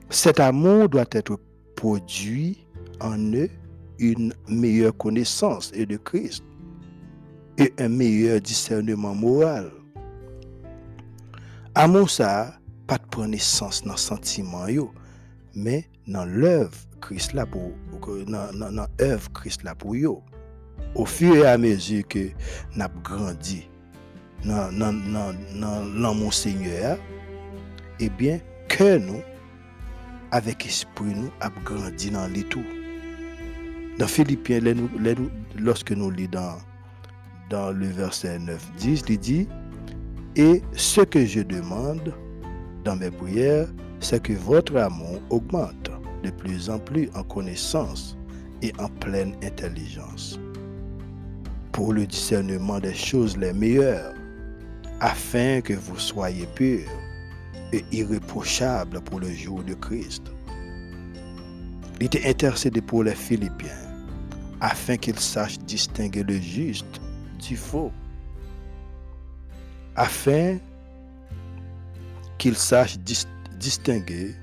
Cet 0.09 0.39
amour 0.39 0.89
doit 0.89 1.05
être 1.11 1.39
produit 1.75 2.67
en 2.99 3.17
eux 3.33 3.49
une 3.97 4.33
meilleure 4.47 4.95
connaissance 4.97 5.71
de 5.71 5.97
Christ 5.97 6.43
et 7.57 7.73
un 7.79 7.89
meilleur 7.89 8.41
discernement 8.41 9.15
moral. 9.15 9.71
Amour 11.75 12.09
ça, 12.09 12.59
pas 12.87 12.97
de 12.97 13.05
prendre 13.05 13.29
naissance 13.29 13.83
dans 13.83 13.95
sentiment 13.95 14.67
yo, 14.67 14.91
mais 15.55 15.87
dans 16.07 16.25
l'œuvre 16.25 16.75
Christ 17.01 17.33
là 17.33 17.45
pour 17.45 17.71
dans 18.17 18.87
œuvre 19.01 19.31
Christ 19.33 19.63
là 19.63 19.75
pour 19.75 19.95
yo. 19.95 20.23
Au 20.95 21.05
fur 21.05 21.35
et 21.35 21.45
à 21.45 21.57
mesure 21.57 22.07
que 22.07 22.29
n'a 22.75 22.89
grandi 23.03 23.69
dans 24.45 24.71
dans 24.71 24.93
dans 25.59 25.83
l'amour 25.99 26.33
Seigneur, 26.33 26.97
eh 27.99 28.09
bien 28.09 28.39
que 28.67 28.97
nous 28.97 29.21
avec 30.31 30.65
esprit 30.65 31.13
nous 31.13 31.31
a 31.41 31.49
grandi 31.65 32.09
dans 32.09 32.27
les 32.27 32.43
tout. 32.43 32.63
Dans 33.99 34.07
Philippiens, 34.07 34.61
lorsque 35.59 35.91
nous 35.91 36.09
lisons 36.09 36.57
dans, 37.49 37.71
le 37.71 37.87
verset 37.87 38.39
9, 38.39 38.71
10, 38.77 39.03
il 39.09 39.19
dit, 39.19 39.47
Et 40.37 40.61
ce 40.71 41.01
que 41.01 41.25
je 41.25 41.41
demande 41.41 42.13
dans 42.85 42.95
mes 42.95 43.11
prières, 43.11 43.67
c'est 43.99 44.23
que 44.23 44.33
votre 44.33 44.77
amour 44.77 45.21
augmente 45.29 45.90
de 46.23 46.29
plus 46.29 46.69
en 46.69 46.79
plus 46.79 47.09
en 47.15 47.23
connaissance 47.23 48.17
et 48.61 48.71
en 48.79 48.87
pleine 48.87 49.33
intelligence, 49.43 50.39
pour 51.71 51.93
le 51.93 52.05
discernement 52.05 52.79
des 52.79 52.93
choses 52.93 53.37
les 53.37 53.53
meilleures, 53.53 54.13
afin 54.99 55.61
que 55.61 55.73
vous 55.73 55.97
soyez 55.97 56.45
purs 56.55 56.89
et 57.73 57.83
irréprochables 57.91 59.01
pour 59.01 59.19
le 59.19 59.31
jour 59.31 59.63
de 59.63 59.73
Christ. 59.73 60.23
Il 61.99 62.05
était 62.05 62.27
intercédé 62.29 62.81
pour 62.81 63.03
les 63.03 63.15
Philippiens 63.15 63.69
afin 64.59 64.95
qu'ils 64.97 65.19
sachent 65.19 65.59
distinguer 65.59 66.23
le 66.23 66.39
juste 66.39 67.01
du 67.39 67.57
faux, 67.57 67.91
afin 69.95 70.57
qu'ils 72.37 72.55
sachent 72.55 72.97
distinguer 73.59 74.35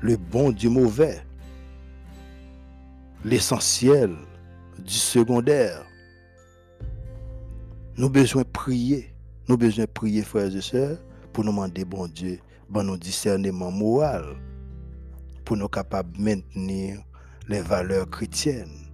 le 0.00 0.16
bon 0.16 0.50
du 0.50 0.68
mauvais, 0.68 1.22
l'essentiel 3.24 4.14
du 4.78 4.94
secondaire. 4.94 5.84
Nous 7.96 8.08
besoin 8.08 8.44
prier, 8.44 9.12
nous 9.48 9.56
besoin 9.56 9.86
prier, 9.92 10.22
frères 10.22 10.54
et 10.54 10.60
sœurs, 10.60 10.98
pour 11.32 11.44
nous 11.44 11.50
demander, 11.50 11.84
bon 11.84 12.06
Dieu, 12.06 12.38
bon 12.68 12.84
nous 12.84 12.96
discernement 12.96 13.70
moral, 13.70 14.36
pour 15.44 15.56
nous 15.56 15.68
capables 15.68 16.16
de 16.16 16.22
maintenir 16.22 17.02
les 17.48 17.60
valeurs 17.60 18.08
chrétiennes 18.08 18.88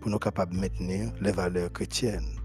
pour 0.00 0.10
nous 0.10 0.18
capables 0.18 0.54
de 0.54 0.60
maintenir 0.60 1.12
les 1.20 1.32
valeurs 1.32 1.72
chrétiennes. 1.72 2.36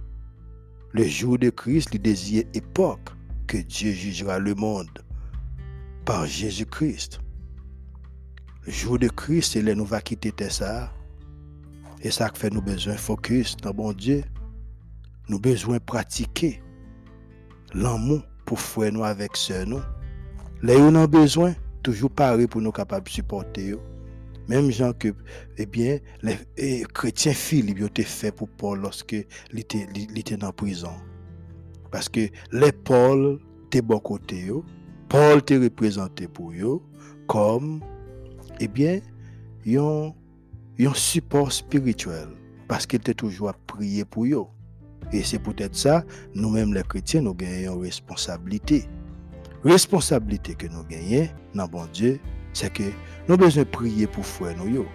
Le 0.92 1.04
jour 1.04 1.40
de 1.40 1.50
Christ, 1.50 1.90
il 1.94 2.02
désire 2.02 2.44
époque 2.54 3.10
que 3.48 3.58
Dieu 3.58 3.92
jugera 3.92 4.40
le 4.40 4.54
monde 4.56 5.05
par 6.06 6.26
Jésus-Christ. 6.28 7.20
Le 8.66 8.72
jour 8.72 9.00
de 9.00 9.08
Christ, 9.08 9.56
là 9.56 9.76
nous 9.76 9.86
va 9.86 10.02
quitter 10.02 10.32
ça. 10.50 10.92
Et 12.02 12.12
ça 12.12 12.32
fait 12.34 12.52
nous 12.52 12.62
besoin 12.62 12.96
focus 12.96 13.58
dans 13.58 13.74
bon 13.74 13.92
Dieu. 13.94 14.24
Nous 15.28 15.40
besoin 15.40 15.80
pratiquer 15.80 16.62
l'amour 17.74 18.22
pour 18.46 18.60
faire 18.60 18.92
nous 18.92 19.04
avec 19.04 19.36
ce 19.36 19.66
nous. 19.66 19.82
Où 20.64 20.68
nous 20.68 20.98
avons 20.98 21.06
besoin, 21.06 21.56
toujours 21.84 22.12
pareil 22.12 22.48
pour 22.48 22.62
nous 22.62 22.72
capables 22.72 23.08
de 23.08 23.12
supporter. 23.12 23.76
Même 24.48 24.70
gens 24.70 24.94
que, 24.94 25.14
eh 25.58 25.66
bien, 25.66 25.98
les 26.22 26.38
eh, 26.58 26.84
chrétiens 26.94 27.34
Philippe 27.34 27.82
ont 27.82 27.88
été 27.88 28.32
pour 28.32 28.48
Paul 28.50 28.80
lorsque 28.80 29.16
il 29.52 29.60
était, 29.60 30.38
dans 30.38 30.48
la 30.48 30.54
prison. 30.54 30.94
Parce 31.90 32.10
que 32.10 32.30
les 32.52 32.72
Paul 32.72 33.40
étaient 33.66 33.82
bon 33.82 34.00
côté, 34.00 34.52
Paul 35.16 35.38
était 35.38 35.58
représenté 35.58 36.28
pour 36.28 36.52
eux 36.52 36.82
comme, 37.26 37.80
eh 38.60 38.68
bien, 38.68 39.00
un, 39.66 40.12
un 40.78 40.94
support 40.94 41.54
spirituel. 41.54 42.28
Parce 42.68 42.86
qu'il 42.86 43.00
était 43.00 43.14
toujours 43.14 43.48
à 43.48 43.54
prier 43.66 44.04
pour 44.04 44.26
eux. 44.26 44.46
Et 45.14 45.24
c'est 45.24 45.40
peut-être 45.40 45.74
ça, 45.74 46.04
nous-mêmes 46.34 46.74
les 46.74 46.84
chrétiens, 46.84 47.22
nous 47.22 47.34
gagnons 47.34 47.76
une 47.78 47.84
responsabilité. 47.84 48.90
Responsabilité 49.64 50.54
que 50.54 50.68
nous 50.68 50.84
gagnons, 50.84 51.30
dans 51.54 51.70
bon 51.70 51.86
Dieu, 51.94 52.20
c'est 52.52 52.74
que 52.74 52.84
nous 53.30 53.38
besoin 53.38 53.64
prier 53.64 54.08
pour 54.08 54.26
frère 54.26 54.58
nous 54.58 54.86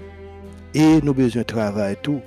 et 0.74 1.00
nous 1.00 1.14
besoin 1.14 1.44
travailler 1.44 1.96
tout 1.96 2.20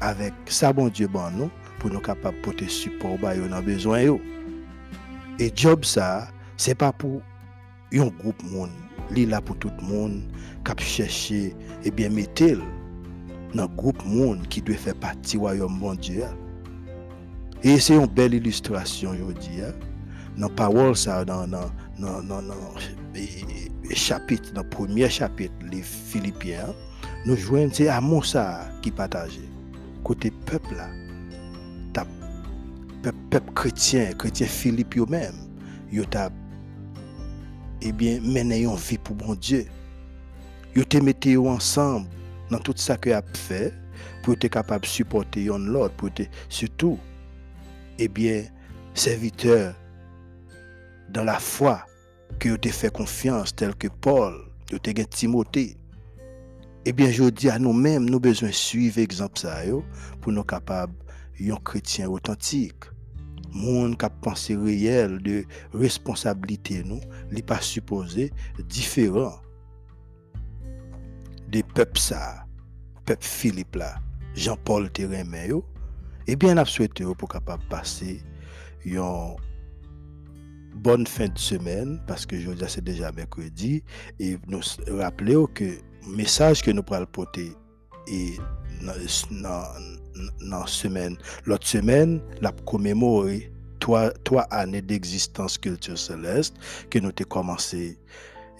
avec 0.00 0.34
ça 0.46 0.72
bon 0.72 0.88
Dieu 0.88 1.06
bon 1.06 1.30
nous 1.30 1.50
pour 1.78 1.90
nous 1.90 2.00
capables 2.00 2.40
porter 2.42 2.68
support 2.68 3.18
ba 3.18 3.36
yo 3.36 3.44
besoin 3.62 4.00
yo. 4.00 4.20
Et 5.38 5.52
job 5.54 5.84
ça, 5.84 6.26
c'est 6.56 6.74
pas 6.74 6.92
pour 6.92 7.22
yon 7.94 8.10
group 8.22 8.42
moun, 8.50 8.72
li 9.14 9.26
la 9.30 9.42
pou 9.44 9.58
tout 9.62 9.84
moun 9.86 10.22
kap 10.66 10.82
chèche 10.82 11.52
eh 11.52 11.86
ebyen 11.90 12.16
metel 12.16 12.64
nan 13.54 13.70
group 13.78 14.02
moun 14.06 14.42
ki 14.50 14.64
dwe 14.66 14.78
fè 14.80 14.96
pati 15.02 15.38
wayom 15.40 15.78
bon 15.82 16.00
Diyo. 16.00 16.32
E 17.64 17.78
se 17.80 17.96
yon 17.96 18.10
bel 18.14 18.36
ilustrasyon 18.36 19.16
yo 19.16 19.32
diya, 19.40 19.72
nan 20.36 20.52
pawol 20.58 20.92
sa 20.98 21.22
nan, 21.26 21.50
nan, 21.50 21.72
nan, 21.98 22.28
nan 22.28 22.50
e, 23.16 23.24
e, 23.24 23.96
chapit, 23.96 24.52
nan 24.54 24.66
premier 24.74 25.10
chapit 25.10 25.50
li 25.72 25.80
Filipien, 25.82 26.74
nou 27.24 27.34
jwen 27.34 27.72
se 27.74 27.88
amon 27.90 28.22
sa 28.22 28.44
ki 28.84 28.92
pataje. 28.94 29.42
Kote 30.06 30.30
pep 30.46 30.68
la, 30.76 30.86
tap, 31.96 32.12
pep, 33.02 33.16
pep 33.32 33.48
kretien, 33.58 34.12
kretien 34.20 34.52
Filip 34.52 34.94
yo 35.00 35.08
men, 35.10 35.34
yo 35.90 36.04
tap 36.12 36.36
bien, 37.92 38.20
mené 38.20 38.62
une 38.62 38.76
vie 38.76 38.98
pour 38.98 39.16
bon 39.16 39.34
Dieu. 39.34 39.66
Ils 40.74 40.82
ont 40.82 41.02
mis 41.02 41.36
ensemble 41.48 42.08
dans 42.50 42.58
tout 42.58 42.74
ça 42.76 42.96
que 42.96 43.10
a 43.10 43.22
fait 43.34 43.72
pour 44.22 44.34
être 44.34 44.48
capable 44.48 44.82
de 44.82 44.88
supporter 44.88 45.44
l'autre, 45.44 45.94
pour 45.94 46.08
être 46.08 46.28
surtout, 46.48 46.98
eh 47.98 48.08
bien, 48.08 48.44
serviteur 48.94 49.74
dans 51.10 51.24
la 51.24 51.38
foi 51.38 51.84
que 52.38 52.48
vous 52.48 52.72
fait 52.72 52.92
confiance, 52.92 53.54
tel 53.54 53.74
que 53.74 53.88
Paul, 53.88 54.34
vous 54.70 54.78
avez 54.84 55.06
Timothée. 55.06 55.76
Eh 56.84 56.92
bien, 56.92 57.10
je 57.10 57.24
dis 57.24 57.48
à 57.48 57.58
nous-mêmes, 57.58 58.08
nous 58.08 58.20
besoin 58.20 58.52
suivre 58.52 59.00
l'exemple 59.00 59.38
ça 59.38 59.62
pour 60.20 60.32
nous 60.32 60.44
capables 60.44 60.94
un 61.40 61.56
chrétien 61.56 62.08
authentique. 62.08 62.84
Qui 63.96 64.04
a 64.04 64.10
pensé 64.10 64.56
réel 64.56 65.22
de 65.22 65.44
responsabilité, 65.72 66.82
nous, 66.84 67.00
n'est 67.30 67.42
pas 67.42 67.60
supposé 67.60 68.32
différent 68.68 69.40
des 71.48 71.62
peuples 71.62 71.98
ça, 71.98 72.44
peuple 73.04 73.24
Philippe 73.24 73.76
là, 73.76 73.96
Jean-Paul 74.34 74.90
Térémé, 74.90 75.50
eh 76.26 76.36
bien, 76.36 76.54
nous 76.54 76.64
souhaité 76.64 77.04
pour 77.16 77.28
capable 77.28 77.62
passer 77.68 78.20
un 78.86 79.36
bonne 80.74 81.06
fin 81.06 81.28
de 81.28 81.38
semaine, 81.38 82.00
parce 82.06 82.26
que 82.26 82.38
je 82.38 82.50
dis 82.50 82.64
c'est 82.68 82.84
déjà 82.84 83.12
mercredi, 83.12 83.82
et 84.18 84.36
nous 84.46 84.60
rappeler 84.90 85.36
que 85.54 85.64
le 85.64 86.16
message 86.16 86.62
que 86.62 86.70
nous 86.70 86.82
pourrons 86.82 87.06
porter 87.06 87.52
et 88.08 88.34
dans 88.82 88.92
nan 90.40 90.64
semen. 90.70 91.18
Lot 91.50 91.66
semen, 91.68 92.18
la 92.44 92.52
komemori 92.68 93.44
3, 93.84 94.14
3 94.28 94.46
ane 94.56 94.80
d'egzistans 94.84 95.58
kultur 95.62 95.98
selest 96.00 96.56
ke 96.92 97.02
nou 97.02 97.14
te 97.14 97.26
komanse 97.28 97.92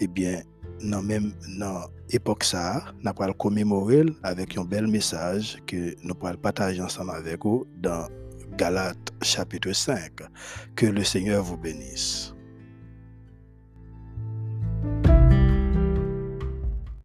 ebyen 0.05 0.45
nan 0.85 1.07
men 1.09 1.33
nan 1.57 1.89
epok 2.15 2.45
sa, 2.45 2.83
nan 3.01 3.17
pral 3.17 3.33
komemoril 3.41 4.13
avek 4.29 4.59
yon 4.59 4.69
bel 4.71 4.87
mesaj 4.91 5.57
ke 5.71 5.97
nou 6.05 6.19
pral 6.21 6.39
pataj 6.41 6.79
ansan 6.85 7.11
avek 7.15 7.49
ou 7.49 7.65
dan 7.83 8.13
Galate 8.57 9.13
chapitre 9.23 9.73
5. 9.73 10.23
Que 10.75 10.87
le 10.87 11.05
Seigneur 11.05 11.43
vous 11.43 11.59
bénisse. 11.59 12.33